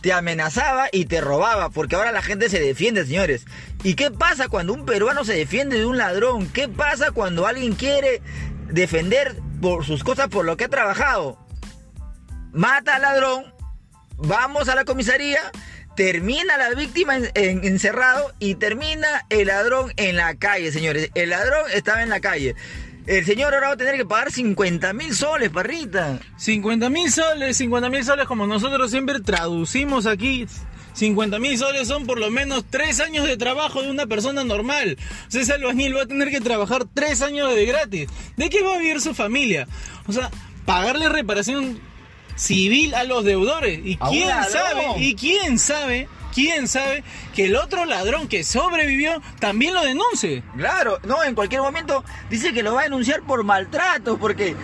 te 0.00 0.12
amenazaba 0.12 0.88
y 0.92 1.04
te 1.04 1.20
robaba, 1.20 1.70
porque 1.70 1.96
ahora 1.96 2.12
la 2.12 2.22
gente 2.22 2.48
se 2.48 2.60
defiende, 2.60 3.04
señores. 3.04 3.44
¿Y 3.82 3.94
qué 3.94 4.10
pasa 4.10 4.48
cuando 4.48 4.72
un 4.72 4.84
peruano 4.86 5.24
se 5.24 5.34
defiende 5.34 5.78
de 5.78 5.86
un 5.86 5.98
ladrón? 5.98 6.48
¿Qué 6.48 6.68
pasa 6.68 7.10
cuando 7.10 7.46
alguien 7.46 7.74
quiere 7.74 8.22
defender 8.68 9.36
por 9.60 9.84
sus 9.84 10.04
cosas 10.04 10.28
por 10.28 10.44
lo 10.44 10.56
que 10.56 10.64
ha 10.64 10.68
trabajado? 10.68 11.38
Mata 12.52 12.96
al 12.96 13.02
ladrón, 13.02 13.54
vamos 14.16 14.68
a 14.68 14.74
la 14.74 14.84
comisaría, 14.84 15.40
termina 15.96 16.56
la 16.56 16.70
víctima 16.70 17.16
encerrado 17.34 18.32
y 18.38 18.56
termina 18.56 19.26
el 19.28 19.48
ladrón 19.48 19.92
en 19.96 20.16
la 20.16 20.34
calle, 20.34 20.72
señores. 20.72 21.10
El 21.14 21.30
ladrón 21.30 21.64
estaba 21.72 22.02
en 22.02 22.08
la 22.08 22.20
calle. 22.20 22.56
El 23.10 23.26
señor 23.26 23.52
ahora 23.52 23.66
va 23.66 23.74
a 23.74 23.76
tener 23.76 23.96
que 23.96 24.04
pagar 24.04 24.30
50 24.30 24.92
mil 24.92 25.16
soles, 25.16 25.50
parrita. 25.50 26.20
50 26.36 26.88
mil 26.90 27.10
soles, 27.10 27.56
50 27.56 27.90
mil 27.90 28.04
soles 28.04 28.24
como 28.28 28.46
nosotros 28.46 28.88
siempre 28.88 29.18
traducimos 29.18 30.06
aquí. 30.06 30.46
50 30.92 31.40
mil 31.40 31.58
soles 31.58 31.88
son 31.88 32.06
por 32.06 32.20
lo 32.20 32.30
menos 32.30 32.64
3 32.70 33.00
años 33.00 33.26
de 33.26 33.36
trabajo 33.36 33.82
de 33.82 33.90
una 33.90 34.06
persona 34.06 34.44
normal. 34.44 34.96
O 35.26 35.30
sea, 35.32 35.42
ese 35.42 35.54
albañil 35.54 35.96
va 35.96 36.02
a 36.02 36.06
tener 36.06 36.30
que 36.30 36.40
trabajar 36.40 36.84
3 36.94 37.22
años 37.22 37.52
de 37.52 37.66
gratis. 37.66 38.08
¿De 38.36 38.48
qué 38.48 38.62
va 38.62 38.76
a 38.76 38.78
vivir 38.78 39.00
su 39.00 39.12
familia? 39.12 39.66
O 40.06 40.12
sea, 40.12 40.30
pagarle 40.64 41.08
reparación 41.08 41.80
civil 42.36 42.94
a 42.94 43.02
los 43.02 43.24
deudores. 43.24 43.80
¿Y 43.84 43.96
quién 43.96 44.28
sabe? 44.48 44.84
¿Y 44.98 45.16
quién 45.16 45.58
sabe 45.58 46.06
quién 46.34 46.68
sabe 46.68 47.04
que 47.34 47.46
el 47.46 47.56
otro 47.56 47.84
ladrón 47.84 48.28
que 48.28 48.44
sobrevivió 48.44 49.22
también 49.38 49.74
lo 49.74 49.84
denuncie. 49.84 50.42
Claro, 50.56 50.98
no, 51.04 51.22
en 51.22 51.34
cualquier 51.34 51.62
momento 51.62 52.04
dice 52.28 52.52
que 52.52 52.62
lo 52.62 52.74
va 52.74 52.80
a 52.80 52.84
denunciar 52.84 53.22
por 53.22 53.44
maltrato, 53.44 54.18
porque 54.18 54.56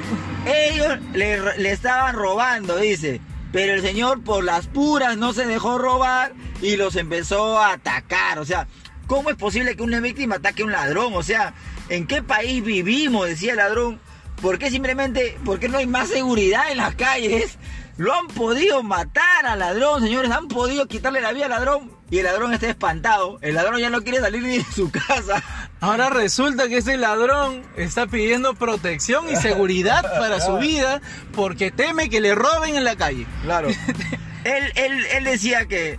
ellos 0.47 0.99
le, 1.13 1.71
estaban 1.71 2.15
robando, 2.15 2.77
dice. 2.77 3.21
Pero 3.53 3.75
el 3.75 3.83
señor 3.83 4.23
por 4.23 4.45
las 4.45 4.67
puras 4.67 5.17
no 5.17 5.33
se 5.33 5.47
dejó 5.47 5.79
robar 5.79 6.33
y 6.61 6.77
los 6.77 6.97
empezó 6.97 7.59
a 7.59 7.73
atacar. 7.73 8.39
O 8.39 8.45
sea, 8.45 8.67
¿cómo 9.07 9.31
es 9.31 9.37
posible 9.37 9.77
que 9.77 9.83
una 9.83 10.01
víctima 10.01 10.37
ataque 10.37 10.63
a 10.63 10.67
un 10.67 10.73
ladrón? 10.73 11.15
O 11.15 11.23
sea, 11.23 11.55
¿en 11.89 12.07
qué 12.07 12.23
país 12.23 12.63
vivimos? 12.63 13.27
Decía 13.27 13.53
el 13.53 13.59
ladrón. 13.59 14.01
¿Por 14.43 14.59
qué 14.59 14.71
simplemente, 14.71 15.39
por 15.45 15.59
qué 15.59 15.69
no 15.69 15.79
hay 15.79 15.87
más 15.87 16.09
seguridad 16.09 16.71
en 16.71 16.79
las 16.79 16.95
calles? 16.95 17.59
Lo 17.97 18.15
han 18.15 18.27
podido 18.29 18.83
matar 18.83 19.47
al 19.47 19.59
ladrón, 19.59 20.03
señores. 20.03 20.31
Han 20.31 20.49
podido 20.49 20.87
quitarle 20.87 21.21
la 21.21 21.33
vida 21.33 21.47
al 21.47 21.51
ladrón. 21.51 21.91
Y 22.11 22.19
el 22.19 22.25
ladrón 22.25 22.53
está 22.53 22.69
espantado. 22.69 23.39
El 23.41 23.55
ladrón 23.55 23.81
ya 23.81 23.91
no 23.91 24.03
quiere 24.03 24.21
salir 24.21 24.43
ni 24.43 24.59
de 24.59 24.65
su 24.65 24.91
casa. 24.91 25.43
Ahora 25.81 26.11
resulta 26.11 26.69
que 26.69 26.79
ese 26.79 26.97
ladrón 26.97 27.63
está 27.77 28.07
pidiendo 28.07 28.55
protección 28.55 29.29
y 29.31 29.37
seguridad 29.37 30.03
para 30.19 30.41
su 30.41 30.59
vida 30.59 31.01
porque 31.35 31.71
teme 31.71 32.09
que 32.09 32.21
le 32.21 32.35
roben 32.35 32.77
en 32.77 32.85
la 32.85 32.97
calle. 32.97 33.27
Claro. 33.43 33.69
él, 34.45 34.73
él, 34.75 35.07
él 35.13 35.25
decía 35.25 35.67
que 35.67 35.99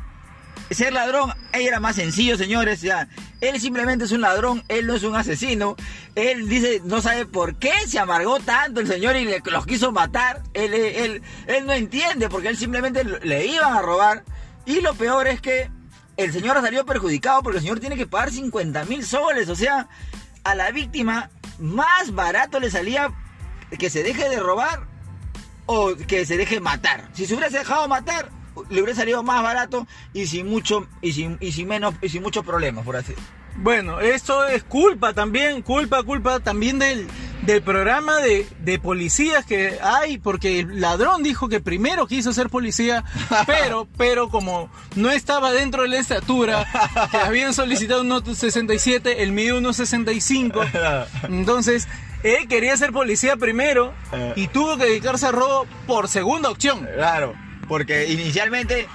ser 0.69 0.93
ladrón 0.93 1.33
era 1.53 1.79
más 1.79 1.95
sencillo, 1.95 2.37
señores. 2.37 2.81
Ya, 2.81 3.07
él 3.41 3.59
simplemente 3.59 4.05
es 4.05 4.11
un 4.11 4.21
ladrón, 4.21 4.63
él 4.67 4.87
no 4.87 4.95
es 4.95 5.03
un 5.03 5.15
asesino. 5.15 5.75
Él 6.15 6.49
dice, 6.49 6.81
no 6.83 7.01
sabe 7.01 7.25
por 7.25 7.55
qué 7.55 7.71
se 7.87 7.99
amargó 7.99 8.39
tanto 8.39 8.79
el 8.79 8.87
señor 8.87 9.15
y 9.15 9.25
le, 9.25 9.41
los 9.45 9.65
quiso 9.65 9.91
matar. 9.91 10.41
Él, 10.53 10.73
él, 10.73 11.21
él 11.45 11.65
no 11.65 11.73
entiende 11.73 12.29
porque 12.29 12.47
él 12.47 12.57
simplemente 12.57 13.03
le 13.03 13.45
iban 13.45 13.73
a 13.73 13.81
robar. 13.81 14.23
Y 14.65 14.81
lo 14.81 14.95
peor 14.95 15.27
es 15.27 15.39
que 15.39 15.69
el 16.17 16.33
señor 16.33 16.59
salió 16.61 16.85
perjudicado 16.85 17.43
porque 17.43 17.57
el 17.57 17.63
señor 17.63 17.79
tiene 17.79 17.95
que 17.95 18.07
pagar 18.07 18.31
50 18.31 18.85
mil 18.85 19.05
soles. 19.05 19.49
O 19.49 19.55
sea, 19.55 19.87
a 20.43 20.55
la 20.55 20.71
víctima 20.71 21.29
más 21.59 22.13
barato 22.13 22.59
le 22.59 22.71
salía 22.71 23.13
que 23.77 23.89
se 23.89 24.01
deje 24.01 24.29
de 24.29 24.39
robar 24.39 24.87
o 25.67 25.95
que 25.95 26.25
se 26.25 26.37
deje 26.37 26.59
matar. 26.59 27.09
Si 27.13 27.25
se 27.25 27.35
hubiese 27.35 27.59
dejado 27.59 27.87
matar, 27.87 28.29
le 28.69 28.81
hubiera 28.81 28.97
salido 28.97 29.23
más 29.23 29.41
barato 29.43 29.87
y 30.13 30.27
sin 30.27 30.47
mucho 30.47 30.87
y 31.01 31.13
sin, 31.13 31.37
y 31.39 31.51
sin 31.51 31.67
menos 31.67 31.95
y 32.01 32.09
sin 32.09 32.21
muchos 32.21 32.45
problemas 32.45 32.85
por 32.85 32.95
así 32.95 33.13
bueno 33.57 33.99
esto 33.99 34.45
es 34.45 34.63
culpa 34.63 35.13
también 35.13 35.61
culpa 35.61 36.03
culpa 36.03 36.39
también 36.39 36.79
del 36.79 37.07
del 37.47 37.61
programa 37.61 38.19
de, 38.19 38.45
de 38.59 38.77
policías 38.77 39.45
que 39.45 39.79
hay, 39.81 40.17
porque 40.17 40.59
el 40.59 40.81
ladrón 40.81 41.23
dijo 41.23 41.47
que 41.47 41.61
primero 41.61 42.05
quiso 42.05 42.33
ser 42.33 42.49
policía, 42.49 43.05
pero, 43.47 43.87
pero 43.97 44.29
como 44.29 44.69
no 44.95 45.11
estaba 45.11 45.51
dentro 45.51 45.83
de 45.83 45.87
la 45.87 45.97
estatura, 45.97 46.67
que 47.09 47.17
habían 47.17 47.53
solicitado 47.53 48.01
un 48.01 48.09
1.67, 48.09 49.15
él 49.19 49.31
mide 49.31 49.53
1.65, 49.53 51.07
entonces 51.29 51.87
él 52.23 52.47
quería 52.47 52.75
ser 52.75 52.91
policía 52.91 53.37
primero 53.37 53.93
y 54.35 54.47
tuvo 54.47 54.77
que 54.77 54.85
dedicarse 54.85 55.27
a 55.27 55.31
robo 55.31 55.65
por 55.85 56.09
segunda 56.09 56.49
opción. 56.49 56.87
Claro, 56.95 57.33
porque 57.67 58.07
inicialmente 58.07 58.87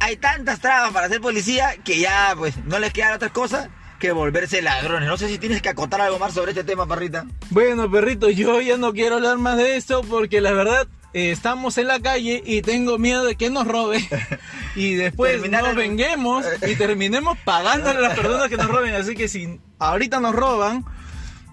hay 0.00 0.16
tantas 0.16 0.60
trabas 0.60 0.92
para 0.92 1.08
ser 1.08 1.20
policía 1.20 1.76
que 1.84 1.98
ya 1.98 2.34
pues 2.36 2.56
no 2.64 2.78
les 2.78 2.92
queda 2.92 3.14
otra 3.14 3.30
cosa 3.30 3.68
que 3.98 4.12
volverse 4.12 4.62
ladrones. 4.62 5.08
No 5.08 5.16
sé 5.18 5.28
si 5.28 5.38
tienes 5.38 5.60
que 5.62 5.68
acotar 5.68 6.00
algo 6.00 6.18
más 6.18 6.32
sobre 6.32 6.52
este 6.52 6.64
tema, 6.64 6.86
parrita. 6.86 7.26
Bueno, 7.50 7.90
perrito, 7.90 8.30
yo 8.30 8.60
ya 8.60 8.76
no 8.78 8.92
quiero 8.92 9.16
hablar 9.16 9.36
más 9.38 9.56
de 9.58 9.76
esto 9.76 10.02
porque 10.08 10.40
la 10.40 10.52
verdad 10.52 10.88
eh, 11.12 11.30
estamos 11.32 11.76
en 11.76 11.86
la 11.88 12.00
calle 12.00 12.42
y 12.46 12.62
tengo 12.62 12.96
miedo 12.98 13.24
de 13.24 13.34
que 13.36 13.50
nos 13.50 13.66
robe 13.66 13.98
y 14.74 14.94
después 14.94 15.32
Terminar 15.32 15.62
nos 15.62 15.72
el- 15.72 15.76
venguemos 15.76 16.46
y 16.66 16.76
terminemos 16.76 17.36
pagándole 17.44 17.98
a 17.98 18.02
las 18.08 18.18
personas 18.18 18.48
que 18.48 18.56
nos 18.56 18.68
roben. 18.68 18.94
Así 18.94 19.14
que 19.14 19.28
si 19.28 19.60
ahorita 19.78 20.18
nos 20.20 20.34
roban, 20.34 20.84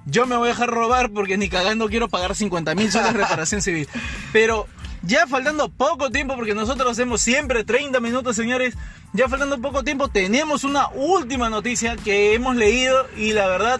yo 0.05 0.25
me 0.25 0.38
voy 0.38 0.47
a 0.47 0.51
dejar 0.51 0.69
robar 0.69 1.10
porque 1.12 1.38
ni 1.38 1.49
cagando 1.49 1.89
quiero 1.89 2.07
pagar 2.07 2.33
50 2.33 2.75
mil 2.75 2.89
soles 2.89 3.12
de 3.13 3.19
reparación 3.19 3.62
civil. 3.62 3.89
Pero 4.31 4.67
ya 5.07 5.25
faltando 5.25 5.69
poco 5.69 6.11
tiempo, 6.11 6.35
porque 6.35 6.53
nosotros 6.53 6.91
hacemos 6.91 7.21
siempre 7.21 7.63
30 7.63 7.99
minutos, 8.01 8.35
señores, 8.35 8.75
ya 9.13 9.29
faltando 9.29 9.59
poco 9.59 9.83
tiempo, 9.83 10.09
tenemos 10.09 10.65
una 10.65 10.89
última 10.89 11.49
noticia 11.49 11.95
que 11.95 12.33
hemos 12.33 12.57
leído 12.57 13.07
y 13.15 13.31
la 13.31 13.47
verdad 13.47 13.79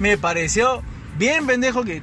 me 0.00 0.18
pareció 0.18 0.82
bien 1.16 1.46
pendejo 1.46 1.84
que 1.84 2.02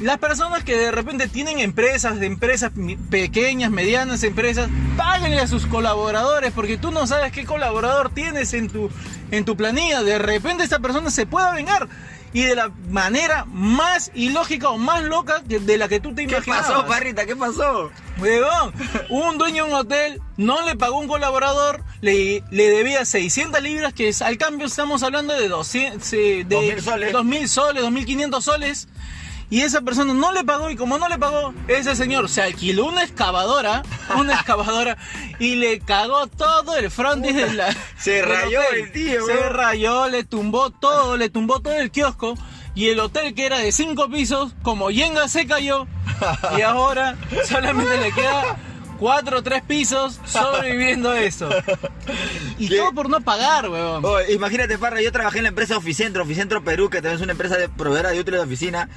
las 0.00 0.18
personas 0.18 0.62
que 0.64 0.76
de 0.76 0.90
repente 0.90 1.28
tienen 1.28 1.58
empresas, 1.58 2.20
de 2.20 2.26
empresas 2.26 2.72
pequeñas, 3.10 3.70
medianas 3.70 4.22
empresas, 4.22 4.70
páguenle 4.96 5.40
a 5.40 5.46
sus 5.46 5.66
colaboradores 5.66 6.52
porque 6.52 6.78
tú 6.78 6.90
no 6.90 7.06
sabes 7.06 7.32
qué 7.32 7.44
colaborador 7.44 8.10
tienes 8.12 8.54
en 8.54 8.68
tu, 8.68 8.90
en 9.30 9.44
tu 9.44 9.56
planilla. 9.58 10.02
De 10.02 10.18
repente 10.18 10.64
esta 10.64 10.78
persona 10.78 11.10
se 11.10 11.26
pueda 11.26 11.52
vengar 11.52 11.86
y 12.32 12.42
de 12.42 12.54
la 12.54 12.68
manera 12.88 13.44
más 13.46 14.10
ilógica 14.14 14.68
o 14.70 14.78
más 14.78 15.02
loca 15.02 15.42
que- 15.48 15.58
de 15.58 15.76
la 15.78 15.88
que 15.88 15.98
tú 16.00 16.14
te 16.14 16.26
¿Qué 16.26 16.34
imaginabas. 16.34 16.66
pasó, 16.68 16.86
parrita? 16.86 17.26
¿Qué 17.26 17.34
pasó? 17.36 17.90
Huevón, 18.18 18.72
un 19.08 19.38
dueño 19.38 19.64
de 19.64 19.70
un 19.72 19.76
hotel 19.78 20.20
no 20.36 20.62
le 20.64 20.76
pagó 20.76 20.98
un 20.98 21.08
colaborador, 21.08 21.82
le, 22.02 22.42
le 22.50 22.68
debía 22.68 23.04
600 23.04 23.62
libras, 23.62 23.92
que 23.94 24.08
es- 24.08 24.22
al 24.22 24.36
cambio 24.38 24.66
estamos 24.66 25.02
hablando 25.02 25.34
de 25.34 25.48
200, 25.48 26.12
eh, 26.12 26.44
de 26.46 26.54
2000 26.56 26.82
soles. 26.82 27.12
2000 27.12 27.48
soles, 27.48 27.82
2500 27.82 28.44
soles. 28.44 28.88
Y 29.50 29.62
esa 29.62 29.80
persona 29.80 30.14
no 30.14 30.32
le 30.32 30.44
pagó 30.44 30.70
y 30.70 30.76
como 30.76 30.96
no 30.98 31.08
le 31.08 31.18
pagó, 31.18 31.52
ese 31.66 31.96
señor 31.96 32.28
se 32.28 32.40
alquiló 32.40 32.86
una 32.86 33.02
excavadora, 33.02 33.82
una 34.16 34.34
excavadora 34.34 34.96
y 35.40 35.56
le 35.56 35.80
cagó 35.80 36.28
todo 36.28 36.76
el 36.76 36.88
frontis 36.90 37.34
de 37.34 37.52
la 37.54 37.74
Se 37.98 38.22
rayó 38.22 38.60
hotel. 38.60 38.80
el 38.80 38.92
tío, 38.92 39.26
Se 39.26 39.48
rayó, 39.48 40.08
le 40.08 40.22
tumbó 40.22 40.70
todo, 40.70 41.16
le 41.16 41.30
tumbó 41.30 41.58
todo 41.60 41.74
el 41.74 41.90
kiosco 41.90 42.34
y 42.76 42.90
el 42.90 43.00
hotel 43.00 43.34
que 43.34 43.44
era 43.46 43.58
de 43.58 43.72
cinco 43.72 44.08
pisos, 44.08 44.54
como 44.62 44.92
Yenga 44.92 45.26
se 45.26 45.46
cayó 45.48 45.88
y 46.56 46.60
ahora 46.62 47.16
solamente 47.48 47.98
le 47.98 48.12
queda 48.12 48.56
cuatro 49.00 49.38
o 49.38 49.42
tres 49.42 49.62
pisos 49.62 50.20
sobreviviendo 50.26 51.12
eso. 51.14 51.48
Y 52.58 52.68
¿Qué? 52.68 52.76
todo 52.76 52.92
por 52.92 53.08
no 53.08 53.20
pagar, 53.20 53.68
weón. 53.68 54.04
Oh, 54.04 54.20
imagínate, 54.28 54.78
Parra, 54.78 55.00
yo 55.02 55.10
trabajé 55.10 55.38
en 55.38 55.44
la 55.44 55.48
empresa 55.48 55.76
Oficentro, 55.76 56.22
Oficentro 56.22 56.62
Perú, 56.62 56.88
que 56.90 56.98
también 56.98 57.16
es 57.16 57.22
una 57.22 57.32
empresa 57.32 57.56
de 57.56 57.68
proveedora 57.68 58.10
de 58.10 58.20
útiles 58.20 58.38
de 58.40 58.46
oficina. 58.46 58.88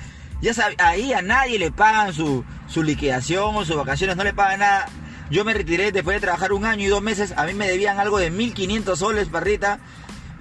Ya 0.44 0.52
ahí 0.80 1.14
a 1.14 1.22
nadie 1.22 1.58
le 1.58 1.72
pagan 1.72 2.14
su, 2.14 2.44
su 2.68 2.84
liquidación 2.84 3.56
o 3.56 3.64
sus 3.64 3.78
vacaciones, 3.78 4.18
no 4.18 4.26
le 4.26 4.34
pagan 4.34 4.60
nada. 4.60 4.88
Yo 5.32 5.46
me 5.46 5.54
retiré 5.54 5.94
después 5.94 6.18
de 6.18 6.20
trabajar 6.20 6.52
un 6.52 6.66
año 6.66 6.84
y 6.86 6.90
dos 6.90 7.02
meses, 7.02 7.34
a 7.38 7.46
mí 7.46 7.54
me 7.54 7.66
debían 7.66 7.98
algo 7.98 8.18
de 8.18 8.30
1500 8.30 9.00
soles, 9.00 9.30
Parrita. 9.30 9.80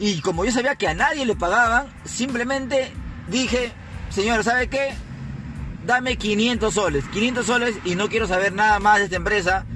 Y 0.01 0.21
como 0.21 0.45
yo 0.45 0.51
sabía 0.51 0.75
que 0.75 0.89
a 0.89 0.95
nadie 0.95 1.25
le 1.25 1.37
pagaban, 1.37 1.87
simplemente 2.05 2.93
dije, 3.29 3.71
señor, 4.11 4.43
¿sabe 4.43 4.67
qué? 4.67 4.93
Dame 5.87 6.17
500 6.17 6.75
soles, 6.75 7.05
500 7.13 7.47
soles 7.47 7.77
y 7.85 7.95
no 7.95 8.09
quiero 8.09 8.27
saber 8.27 8.53
nada 8.53 8.81
más 8.81 8.99
de 8.99 9.05
esta 9.05 9.17
empresa. 9.17 9.67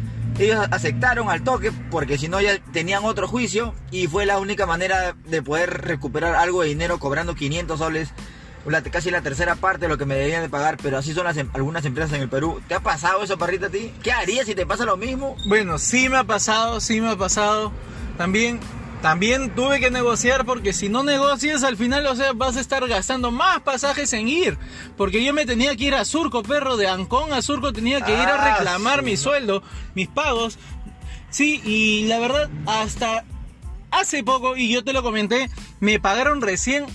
Ellos 0.40 0.66
aceptaron 0.72 1.30
al 1.30 1.44
toque 1.44 1.70
porque 1.88 2.18
si 2.18 2.26
no 2.26 2.40
ya 2.40 2.58
tenían 2.72 3.04
otro 3.04 3.28
juicio 3.28 3.76
y 3.92 4.08
fue 4.08 4.26
la 4.26 4.40
única 4.40 4.66
manera 4.66 5.14
de 5.24 5.40
poder 5.40 5.82
recuperar 5.82 6.34
algo 6.34 6.62
de 6.62 6.68
dinero 6.70 6.98
cobrando 6.98 7.36
500 7.36 7.78
soles, 7.78 8.12
la- 8.66 8.82
casi 8.82 9.10
la 9.10 9.22
tercera 9.22 9.54
parte 9.56 9.82
de 9.86 9.88
lo 9.88 9.98
que 9.98 10.04
me 10.06 10.14
debían 10.16 10.42
de 10.42 10.48
pagar, 10.48 10.76
pero 10.82 10.98
así 10.98 11.12
son 11.14 11.24
las, 11.24 11.36
em- 11.36 11.50
algunas 11.54 11.84
empresas 11.84 12.12
en 12.14 12.22
el 12.22 12.28
Perú. 12.28 12.60
¿Te 12.68 12.74
ha 12.74 12.80
pasado 12.80 13.22
eso, 13.22 13.38
parrita, 13.38 13.66
a 13.66 13.70
ti? 13.70 13.92
¿Qué 14.02 14.12
harías 14.12 14.46
si 14.46 14.54
te 14.54 14.66
pasa 14.66 14.84
lo 14.84 14.96
mismo? 14.96 15.36
Bueno, 15.46 15.78
sí 15.78 16.08
me 16.08 16.16
ha 16.18 16.24
pasado, 16.24 16.80
sí 16.80 17.00
me 17.00 17.10
ha 17.10 17.16
pasado. 17.16 17.72
También, 18.18 18.60
también 19.02 19.54
tuve 19.54 19.78
que 19.78 19.90
negociar 19.90 20.44
porque 20.46 20.72
si 20.72 20.88
no 20.88 21.02
negocias 21.04 21.62
al 21.64 21.76
final, 21.76 22.06
o 22.06 22.16
sea, 22.16 22.32
vas 22.32 22.56
a 22.56 22.60
estar 22.60 22.86
gastando 22.88 23.30
más 23.30 23.60
pasajes 23.60 24.12
en 24.14 24.28
ir. 24.28 24.58
Porque 24.96 25.22
yo 25.24 25.32
me 25.32 25.46
tenía 25.46 25.76
que 25.76 25.84
ir 25.84 25.94
a 25.94 26.04
Surco, 26.04 26.42
perro, 26.42 26.76
de 26.76 26.88
Ancón 26.88 27.32
a 27.32 27.42
Surco 27.42 27.72
tenía 27.72 28.00
que 28.00 28.12
ir 28.12 28.18
a 28.28 28.42
Ah, 28.42 28.56
reclamar 28.58 29.00
sí. 29.00 29.04
mi 29.04 29.16
sueldo, 29.16 29.62
mis 29.94 30.08
pagos. 30.08 30.58
Sí, 31.30 31.60
y 31.64 32.06
la 32.06 32.18
verdad, 32.18 32.48
hasta 32.66 33.24
hace 33.90 34.24
poco, 34.24 34.56
y 34.56 34.72
yo 34.72 34.82
te 34.82 34.92
lo 34.92 35.02
comenté, 35.02 35.50
me 35.80 36.00
pagaron 36.00 36.40
recién 36.40 36.86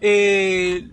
eh, 0.00 0.86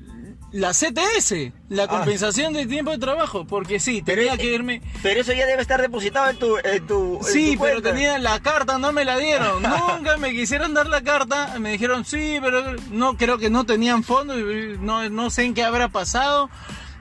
la 0.52 0.72
CTS, 0.74 1.54
la 1.70 1.84
Ah. 1.84 1.88
compensación 1.88 2.54
de 2.54 2.66
tiempo 2.66 2.92
de 2.92 2.98
trabajo. 2.98 3.46
Porque 3.46 3.80
sí, 3.80 4.02
tenía 4.02 4.38
que 4.38 4.54
irme... 4.54 4.82
Pero 5.02 5.22
eso 5.22 5.32
ya 5.34 5.46
debe 5.46 5.62
estar 5.62 5.82
depositado 5.82 6.30
en 6.30 6.38
tu, 6.40 6.58
en 6.58 6.88
tu, 6.88 7.18
en 7.18 7.24
Sí, 7.24 7.56
tu 7.56 7.64
pero 7.64 7.82
tenía 7.82 8.18
la 8.20 8.40
carta, 8.42 8.78
no 8.78 8.92
me 8.92 9.06
la 9.06 9.18
dieron. 9.18 9.62
Nunca 9.98 10.18
me 10.18 10.32
quisieron 10.32 10.74
dar 10.74 10.88
la 10.88 11.02
carta. 11.02 11.56
Me 11.60 11.72
dijeron, 11.72 12.04
sí, 12.06 12.38
pero 12.42 12.76
no 12.92 13.16
creo 13.18 13.38
que 13.38 13.50
no 13.50 13.66
tenían 13.66 14.04
fondo. 14.04 14.38
y 14.40 14.78
No, 14.80 15.08
no 15.10 15.30
sé 15.30 15.44
en 15.44 15.54
qué 15.54 15.64
habrá 15.64 15.88
pasado. 15.90 16.50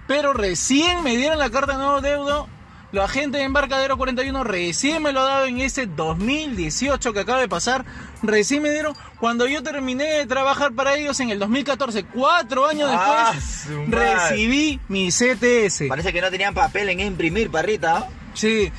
Pero 0.07 0.33
recién 0.33 1.03
me 1.05 1.17
dieron 1.17 1.39
la 1.39 1.51
carta 1.51 1.73
de 1.73 1.79
nuevo 1.79 2.01
deudo. 2.01 2.49
Los 2.93 3.05
agentes 3.05 3.39
de 3.39 3.45
Embarcadero 3.45 3.97
41 3.97 4.43
recién 4.43 5.03
me 5.03 5.13
lo 5.13 5.23
daban 5.23 5.49
en 5.51 5.61
ese 5.61 5.87
2018 5.87 7.13
que 7.13 7.21
acaba 7.21 7.41
de 7.41 7.49
pasar. 7.49 7.85
Recién 8.23 8.63
me 8.63 8.71
dieron 8.71 8.95
cuando 9.21 9.47
yo 9.47 9.63
terminé 9.63 10.05
de 10.05 10.27
trabajar 10.27 10.73
para 10.73 10.97
ellos 10.97 11.21
en 11.21 11.31
el 11.31 11.39
2014, 11.39 12.05
cuatro 12.05 12.67
años 12.67 12.91
Ah, 12.93 13.33
después, 13.33 13.89
recibí 13.91 14.81
mi 14.89 15.11
CTS. 15.11 15.85
Parece 15.89 16.13
que 16.13 16.21
no 16.21 16.31
tenían 16.31 16.53
papel 16.53 16.89
en 16.89 17.01
imprimir, 17.01 17.51
parrita. 17.51 18.09
Sí, 18.35 18.73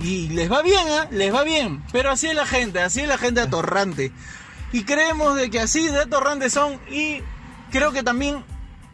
y 0.00 0.28
les 0.28 0.50
va 0.50 0.62
bien, 0.62 0.86
¿ah? 0.90 1.08
Les 1.10 1.34
va 1.34 1.42
bien. 1.42 1.82
Pero 1.90 2.10
así 2.10 2.28
es 2.28 2.34
la 2.34 2.46
gente, 2.46 2.80
así 2.80 3.00
es 3.00 3.08
la 3.08 3.18
gente 3.18 3.40
atorrante. 3.40 4.12
Y 4.72 4.84
creemos 4.84 5.36
de 5.36 5.50
que 5.50 5.58
así 5.58 5.88
de 5.88 6.00
atorrantes 6.02 6.52
son 6.52 6.78
y 6.90 7.20
creo 7.72 7.92
que 7.92 8.02
también 8.02 8.44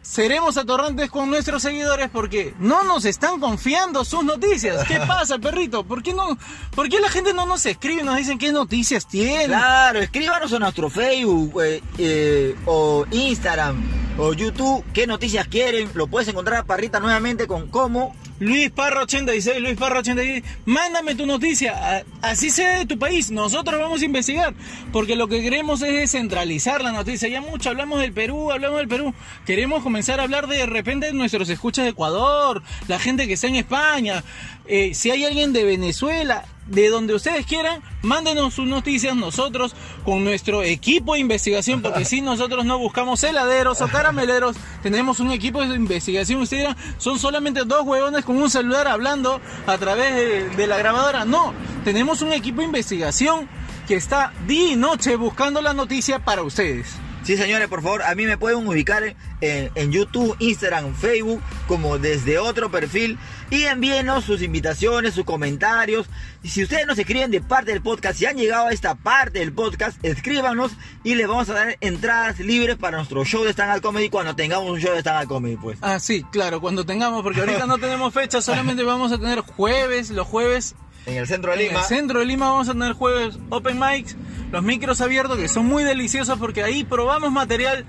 seremos 0.03 0.57
atorrantes 0.57 1.09
con 1.09 1.29
nuestros 1.29 1.63
seguidores 1.63 2.09
porque 2.11 2.53
no 2.59 2.83
nos 2.83 3.05
están 3.05 3.39
confiando 3.39 4.05
sus 4.05 4.23
noticias. 4.23 4.85
¿Qué 4.87 4.99
pasa, 5.07 5.39
perrito? 5.39 5.83
¿Por 5.83 6.03
qué 6.03 6.13
no? 6.13 6.37
¿Por 6.75 6.89
qué 6.89 6.99
la 6.99 7.09
gente 7.09 7.33
no 7.33 7.47
nos 7.47 7.65
escribe 7.65 8.01
y 8.01 8.05
nos 8.05 8.17
dicen 8.17 8.37
qué 8.37 8.51
noticias 8.51 9.07
tienen? 9.07 9.47
Claro, 9.47 9.99
escríbanos 9.99 10.53
a 10.53 10.59
nuestro 10.59 10.89
Facebook 10.89 11.59
eh, 11.63 11.81
eh, 11.97 12.55
o 12.65 13.05
Instagram 13.09 13.81
o 14.17 14.33
YouTube 14.33 14.83
qué 14.93 15.07
noticias 15.07 15.47
quieren. 15.47 15.89
Lo 15.95 16.07
puedes 16.07 16.27
encontrar 16.27 16.59
a 16.59 16.63
Parrita 16.65 16.99
nuevamente 16.99 17.47
con 17.47 17.67
cómo. 17.67 18.15
Luis 18.43 18.71
Parra 18.71 19.03
86, 19.03 19.61
Luis 19.61 19.77
Parra 19.77 19.99
86, 19.99 20.43
mándame 20.65 21.15
tu 21.15 21.25
noticia, 21.25 22.03
así 22.21 22.49
sea 22.49 22.79
de 22.79 22.85
tu 22.85 22.99
país, 22.99 23.31
nosotros 23.31 23.79
vamos 23.79 24.01
a 24.01 24.05
investigar, 24.05 24.53
porque 24.91 25.15
lo 25.15 25.29
que 25.29 25.41
queremos 25.41 25.81
es 25.81 25.93
descentralizar 25.93 26.81
la 26.81 26.91
noticia, 26.91 27.29
ya 27.29 27.39
mucho 27.39 27.69
hablamos 27.69 28.01
del 28.01 28.11
Perú, 28.11 28.51
hablamos 28.51 28.79
del 28.79 28.89
Perú, 28.89 29.13
queremos 29.45 29.81
comenzar 29.81 30.19
a 30.19 30.23
hablar 30.23 30.47
de, 30.47 30.65
repente 30.65 31.13
nuestros 31.13 31.47
escuchas 31.47 31.85
de 31.85 31.91
Ecuador, 31.91 32.61
la 32.89 32.99
gente 32.99 33.27
que 33.27 33.33
está 33.33 33.47
en 33.47 33.55
España, 33.55 34.25
eh, 34.65 34.93
si 34.93 35.09
hay 35.09 35.23
alguien 35.23 35.53
de 35.53 35.63
Venezuela, 35.63 36.43
de 36.67 36.89
donde 36.89 37.13
ustedes 37.13 37.45
quieran, 37.45 37.81
mándenos 38.01 38.53
sus 38.53 38.67
noticias 38.67 39.15
nosotros 39.15 39.75
con 40.03 40.23
nuestro 40.23 40.63
equipo 40.63 41.13
de 41.13 41.19
investigación, 41.19 41.81
porque 41.81 42.05
si 42.05 42.21
nosotros 42.21 42.65
no 42.65 42.77
buscamos 42.77 43.23
heladeros 43.23 43.81
o 43.81 43.87
carameleros, 43.87 44.55
tenemos 44.81 45.19
un 45.19 45.31
equipo 45.31 45.61
de 45.61 45.75
investigación. 45.75 46.41
Ustedes 46.41 46.63
dirán, 46.63 46.77
son 46.97 47.19
solamente 47.19 47.63
dos 47.65 47.85
huevones 47.85 48.23
con 48.25 48.37
un 48.37 48.49
celular 48.49 48.87
hablando 48.87 49.41
a 49.67 49.77
través 49.77 50.15
de, 50.15 50.49
de 50.49 50.67
la 50.67 50.77
grabadora. 50.77 51.25
No, 51.25 51.53
tenemos 51.83 52.21
un 52.21 52.33
equipo 52.33 52.59
de 52.61 52.65
investigación 52.65 53.47
que 53.87 53.95
está 53.95 54.33
día 54.47 54.71
y 54.71 54.75
noche 54.75 55.15
buscando 55.15 55.61
la 55.61 55.73
noticia 55.73 56.19
para 56.19 56.43
ustedes. 56.43 57.02
Sí, 57.23 57.37
señores, 57.37 57.69
por 57.69 57.81
favor, 57.81 58.03
a 58.03 58.13
mí 58.15 58.25
me 58.25 58.37
pueden 58.37 58.67
ubicar 58.67 59.15
en, 59.39 59.71
en, 59.75 59.91
YouTube, 59.93 60.35
Instagram, 60.39 60.93
Facebook, 60.93 61.41
como 61.67 61.97
desde 61.97 62.37
otro 62.37 62.69
perfil. 62.69 63.17
Y 63.49 63.63
envíenos 63.63 64.25
sus 64.25 64.41
invitaciones, 64.41 65.13
sus 65.13 65.23
comentarios. 65.23 66.07
Y 66.41 66.49
si 66.49 66.63
ustedes 66.63 66.85
nos 66.85 66.99
escriben 66.99 67.31
de 67.31 67.39
parte 67.39 67.71
del 67.71 67.81
podcast, 67.81 68.19
si 68.19 68.25
han 68.25 68.35
llegado 68.35 68.67
a 68.67 68.73
esta 68.73 68.95
parte 68.95 69.39
del 69.39 69.53
podcast, 69.53 70.03
escríbanos 70.03 70.73
y 71.05 71.15
les 71.15 71.27
vamos 71.27 71.49
a 71.49 71.53
dar 71.53 71.77
entradas 71.79 72.39
libres 72.39 72.75
para 72.75 72.97
nuestro 72.97 73.23
show 73.23 73.45
de 73.45 73.51
stand-up 73.51 73.81
comedy 73.81 74.09
cuando 74.09 74.35
tengamos 74.35 74.69
un 74.69 74.81
show 74.81 74.93
de 74.93 74.99
stand-up 74.99 75.29
comedy, 75.29 75.55
pues. 75.55 75.77
Ah, 75.81 75.99
sí, 75.99 76.25
claro, 76.29 76.59
cuando 76.59 76.85
tengamos, 76.85 77.23
porque 77.23 77.39
ahorita 77.39 77.67
no 77.67 77.77
tenemos 77.77 78.13
fecha, 78.13 78.41
solamente 78.41 78.83
vamos 78.83 79.13
a 79.13 79.17
tener 79.17 79.39
jueves, 79.39 80.09
los 80.09 80.27
jueves 80.27 80.75
en 81.05 81.17
el 81.17 81.27
centro 81.27 81.51
de 81.51 81.57
Lima. 81.57 81.71
En 81.71 81.77
el 81.77 81.83
centro 81.83 82.19
de 82.19 82.25
Lima 82.25 82.49
vamos 82.49 82.69
a 82.69 82.73
tener 82.73 82.93
jueves 82.93 83.37
open 83.49 83.79
mics, 83.79 84.15
los 84.51 84.63
micros 84.63 85.01
abiertos 85.01 85.37
que 85.37 85.47
son 85.47 85.65
muy 85.65 85.83
deliciosos 85.83 86.37
porque 86.39 86.63
ahí 86.63 86.83
probamos 86.83 87.31
material 87.31 87.85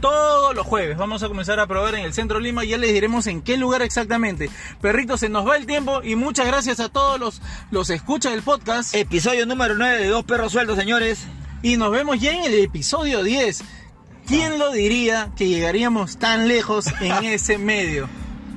todos 0.00 0.54
los 0.54 0.66
jueves. 0.66 0.96
Vamos 0.96 1.22
a 1.22 1.28
comenzar 1.28 1.60
a 1.60 1.66
probar 1.66 1.94
en 1.94 2.04
el 2.04 2.12
centro 2.12 2.38
de 2.38 2.44
Lima 2.44 2.64
y 2.64 2.68
ya 2.68 2.78
les 2.78 2.92
diremos 2.92 3.26
en 3.26 3.42
qué 3.42 3.56
lugar 3.56 3.82
exactamente. 3.82 4.50
Perrito, 4.80 5.16
se 5.16 5.28
nos 5.28 5.46
va 5.46 5.56
el 5.56 5.66
tiempo 5.66 6.02
y 6.02 6.16
muchas 6.16 6.46
gracias 6.46 6.80
a 6.80 6.88
todos 6.88 7.18
los, 7.18 7.42
los 7.70 7.90
escuchas 7.90 8.32
del 8.32 8.42
podcast. 8.42 8.94
Episodio 8.94 9.46
número 9.46 9.74
9 9.74 9.98
de 9.98 10.08
Dos 10.08 10.24
Perros 10.24 10.52
Sueltos, 10.52 10.78
señores. 10.78 11.26
Y 11.62 11.76
nos 11.76 11.90
vemos 11.90 12.20
ya 12.20 12.32
en 12.32 12.44
el 12.44 12.54
episodio 12.60 13.22
10. 13.22 13.62
¿Quién 14.26 14.58
lo 14.58 14.70
diría 14.72 15.32
que 15.36 15.48
llegaríamos 15.48 16.18
tan 16.18 16.48
lejos 16.48 16.86
en 17.00 17.12
ese 17.24 17.58
medio? 17.58 18.08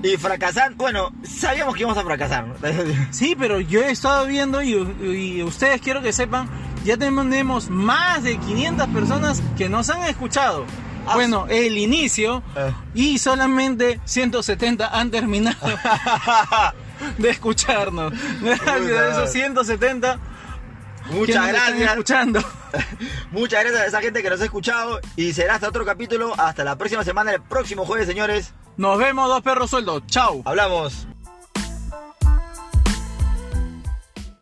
Y 0.04 0.18
fracasar, 0.18 0.74
bueno, 0.76 1.12
sabíamos 1.24 1.76
que 1.76 1.82
íbamos 1.82 1.98
a 1.98 2.04
fracasar. 2.04 2.46
Sí, 3.12 3.36
pero 3.38 3.60
yo 3.60 3.82
he 3.82 3.92
estado 3.92 4.26
viendo 4.26 4.62
y, 4.62 4.74
y, 4.74 5.44
ustedes 5.44 5.82
quiero 5.82 6.02
que 6.02 6.12
sepan, 6.12 6.50
ya 6.84 6.98
tenemos 6.98 7.70
más 7.70 8.24
de 8.24 8.38
500 8.38 8.88
personas 8.88 9.42
que 9.58 9.70
nos 9.70 9.90
han 9.90 10.04
escuchado. 10.04 10.66
Ah, 11.08 11.16
bueno, 11.16 11.48
el 11.50 11.78
inicio 11.78 12.44
eh. 12.56 12.74
y 12.94 13.18
solamente 13.18 14.00
170 14.06 14.88
han 14.88 15.10
terminado 15.10 15.58
de 17.18 17.30
escucharnos. 17.30 18.14
Gracias 18.42 18.70
a 18.70 19.12
esos 19.12 19.32
170. 19.32 20.20
Muchas 21.12 21.48
gracias. 21.48 21.90
Escuchando. 21.90 22.40
Muchas 23.32 23.64
gracias 23.64 23.82
a 23.82 23.86
esa 23.88 24.02
gente 24.02 24.22
que 24.22 24.30
nos 24.30 24.42
ha 24.42 24.46
escuchado 24.46 25.00
y 25.16 25.34
será 25.34 25.56
hasta 25.56 25.70
otro 25.70 25.86
capítulo. 25.86 26.34
Hasta 26.38 26.64
la 26.64 26.78
próxima 26.78 27.04
semana, 27.04 27.32
el 27.34 27.42
próximo 27.42 27.86
jueves, 27.86 28.08
señores. 28.08 28.54
Nos 28.78 28.98
vemos, 28.98 29.28
dos 29.28 29.42
perros 29.42 29.70
sueldos. 29.70 30.04
Chao. 30.08 30.42
Hablamos. 30.46 31.08